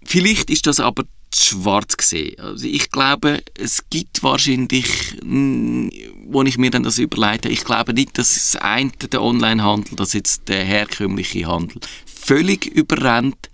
vielleicht 0.04 0.48
ist 0.48 0.66
das 0.68 0.78
aber 0.78 1.04
schwarz 1.36 1.96
gesehen. 1.96 2.38
Also 2.40 2.66
ich 2.66 2.90
glaube, 2.90 3.42
es 3.58 3.84
gibt 3.90 4.22
wahrscheinlich, 4.22 4.86
mh, 5.24 5.90
wo 6.26 6.42
ich 6.42 6.58
mir 6.58 6.70
dann 6.70 6.82
das 6.82 6.98
überleite, 6.98 7.48
ich 7.48 7.64
glaube 7.64 7.94
nicht, 7.94 8.18
dass 8.18 8.34
das 8.34 8.56
eine, 8.56 8.90
der 8.90 9.22
Onlinehandel, 9.22 9.96
dass 9.96 10.12
jetzt 10.12 10.48
der 10.48 10.64
herkömmliche 10.64 11.46
Handel 11.46 11.80
völlig 12.06 12.66
überrennt, 12.66 13.50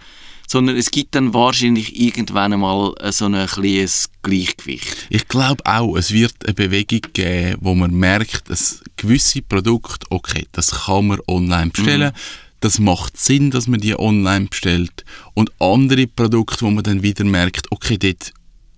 sondern 0.51 0.77
es 0.77 0.91
gibt 0.91 1.15
dann 1.15 1.33
wahrscheinlich 1.33 2.01
irgendwann 2.01 2.53
einmal 2.53 2.93
äh, 2.99 3.13
so 3.13 3.27
ein 3.27 3.47
kleines 3.47 4.11
Gleichgewicht. 4.23 5.07
Ich 5.09 5.29
glaube 5.29 5.65
auch, 5.65 5.97
es 5.97 6.11
wird 6.11 6.35
eine 6.45 6.55
Bewegung 6.55 7.03
geben, 7.13 7.59
wo 7.61 7.75
man 7.77 7.95
merkt, 7.95 8.51
dass 8.51 8.83
gewisse 8.97 9.43
Produkte, 9.43 10.07
okay, 10.11 10.47
das 10.51 10.87
kann 10.87 11.07
man 11.07 11.21
online 11.29 11.71
bestellen, 11.71 12.13
das 12.61 12.79
macht 12.79 13.17
Sinn, 13.17 13.51
dass 13.51 13.67
man 13.67 13.81
die 13.81 13.99
online 13.99 14.47
bestellt. 14.47 15.05
Und 15.35 15.51
andere 15.61 16.07
Produkte, 16.07 16.63
wo 16.63 16.71
man 16.71 16.85
dann 16.85 17.03
wieder 17.03 17.25
merkt, 17.25 17.71
okay, 17.73 17.97
dort, 17.99 18.33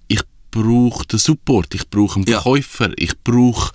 ich 0.08 0.20
brauche 0.50 1.06
den 1.06 1.18
Support, 1.18 1.74
ich 1.74 1.88
brauche 1.90 2.16
einen 2.16 2.26
Ja. 2.28 2.40
Verkäufer, 2.40 2.92
ich 2.96 3.18
brauche 3.22 3.72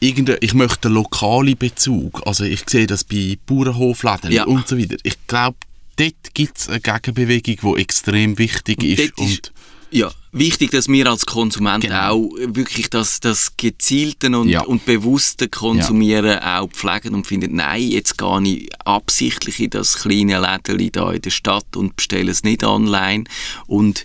ich 0.00 0.54
möchte 0.54 0.88
einen 0.88 0.96
lokalen 0.96 1.56
Bezug. 1.56 2.26
Also 2.26 2.42
ich 2.44 2.62
sehe 2.68 2.88
das 2.88 3.04
bei 3.04 3.38
Bauernhofläden 3.46 4.32
Ja. 4.32 4.44
und 4.46 4.66
so 4.66 4.76
weiter. 4.76 4.96
Ich 5.04 5.14
glaube, 5.28 5.56
dort 5.96 6.34
gibt 6.34 6.58
es 6.58 6.68
eine 6.68 6.80
Gegenbewegung, 6.80 7.76
die 7.76 7.80
extrem 7.80 8.36
wichtig 8.36 8.82
ist. 8.82 9.12
dort 9.16 9.28
ist 9.30 9.48
Und 9.48 9.52
ja, 9.92 10.10
wichtig, 10.32 10.70
dass 10.72 10.88
wir 10.88 11.06
als 11.08 11.26
Konsumenten 11.26 11.88
Genau. 11.88 12.10
auch 12.10 12.30
wirklich 12.38 12.90
das, 12.90 13.20
das 13.20 13.52
gezielte 13.56 14.28
und, 14.36 14.48
Ja. 14.48 14.62
und 14.62 14.84
bewusste 14.86 15.48
Konsumieren 15.48 16.38
auch 16.40 16.68
pflegen 16.70 17.14
und 17.14 17.26
finden, 17.26 17.54
nein, 17.56 17.82
jetzt 17.82 18.18
gehe 18.18 18.42
ich 18.42 18.68
absichtlich 18.84 19.60
in 19.60 19.70
das 19.70 19.96
kleine 19.96 20.40
Lädeli 20.40 20.90
da 20.90 21.12
in 21.12 21.22
der 21.22 21.30
Stadt 21.30 21.76
und 21.76 21.94
bestelle 21.96 22.30
es 22.30 22.42
nicht 22.42 22.64
online 22.64 23.24
und 23.66 24.04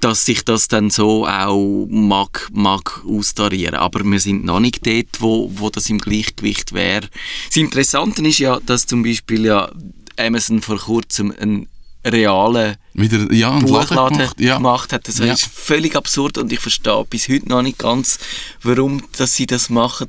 dass 0.00 0.24
sich 0.24 0.42
das 0.46 0.66
dann 0.66 0.88
so 0.88 1.26
auch 1.26 1.86
mag, 1.90 2.48
mag 2.54 3.04
austarieren. 3.06 3.74
Aber 3.74 4.02
wir 4.02 4.18
sind 4.18 4.46
noch 4.46 4.58
nicht 4.58 4.86
dort, 4.86 5.20
wo, 5.20 5.50
wo 5.54 5.68
das 5.68 5.90
im 5.90 5.98
Gleichgewicht 5.98 6.72
wäre. 6.72 7.06
Das 7.48 7.56
Interessante 7.58 8.26
ist 8.26 8.38
ja, 8.38 8.58
dass 8.64 8.86
zum 8.86 9.02
Beispiel 9.02 9.44
ja 9.44 9.70
Amazon 10.16 10.62
vor 10.62 10.78
kurzem 10.78 11.34
einen 11.38 11.68
realen 12.04 12.76
wieder, 12.94 13.32
ja, 13.32 13.58
Buchladen 13.58 14.18
gemacht. 14.18 14.40
Ja. 14.40 14.56
gemacht 14.56 14.92
hat. 14.92 15.06
Das 15.08 15.18
Ja. 15.18 15.32
ist 15.32 15.44
völlig 15.46 15.94
absurd 15.96 16.38
und 16.38 16.52
ich 16.52 16.60
verstehe 16.60 17.04
bis 17.08 17.28
heute 17.28 17.48
noch 17.48 17.62
nicht 17.62 17.78
ganz, 17.78 18.18
warum 18.62 19.02
dass 19.16 19.34
sie 19.36 19.46
das 19.46 19.70
machen. 19.70 20.08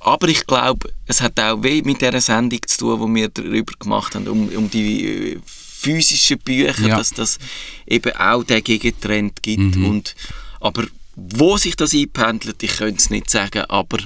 Aber 0.00 0.28
ich 0.28 0.46
glaube, 0.46 0.90
es 1.06 1.20
hat 1.20 1.38
auch 1.40 1.62
weh 1.62 1.82
mit 1.82 2.00
dieser 2.00 2.20
Sendung 2.20 2.60
zu 2.66 2.78
tun, 2.78 3.14
die 3.14 3.20
wir 3.20 3.28
darüber 3.28 3.72
gemacht 3.78 4.14
haben, 4.14 4.28
um, 4.28 4.48
um 4.48 4.70
die 4.70 5.32
äh, 5.34 5.40
physischen 5.44 6.38
Bücher, 6.38 6.88
Ja. 6.88 6.96
dass 6.98 7.10
das 7.10 7.38
eben 7.86 8.12
auch 8.16 8.44
den 8.44 8.62
Gegentrend 8.64 9.42
gibt. 9.42 9.76
Mhm. 9.76 9.86
Und, 9.86 10.14
aber 10.60 10.84
wo 11.16 11.56
sich 11.58 11.76
das 11.76 11.92
einpendelt, 11.94 12.62
ich 12.62 12.78
könnte 12.78 12.96
es 12.98 13.10
nicht 13.10 13.28
sagen, 13.28 13.64
aber 13.68 13.98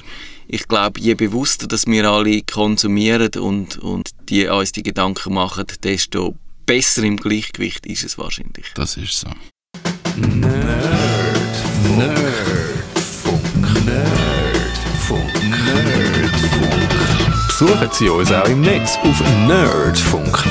ich 0.47 0.67
glaube, 0.67 0.99
je 0.99 1.13
bewusster, 1.15 1.67
dass 1.67 1.87
wir 1.87 2.09
alle 2.09 2.41
konsumieren 2.41 3.29
und, 3.39 3.77
und 3.77 4.09
die 4.29 4.47
uns 4.47 4.71
die 4.73 4.83
Gedanken 4.83 5.33
machen, 5.33 5.65
desto 5.83 6.35
besser 6.65 7.03
im 7.03 7.17
Gleichgewicht 7.17 7.85
ist 7.85 8.03
es 8.03 8.17
wahrscheinlich. 8.17 8.71
Das 8.75 8.97
ist 8.97 9.19
so. 9.19 9.27
Besuchen 17.47 17.89
Sie 17.91 18.09
uns 18.09 18.31
auch 18.31 18.47
im 18.47 18.61
Netz 18.61 18.97
auf 18.97 19.21
nerdfunk.ch. 19.47 20.45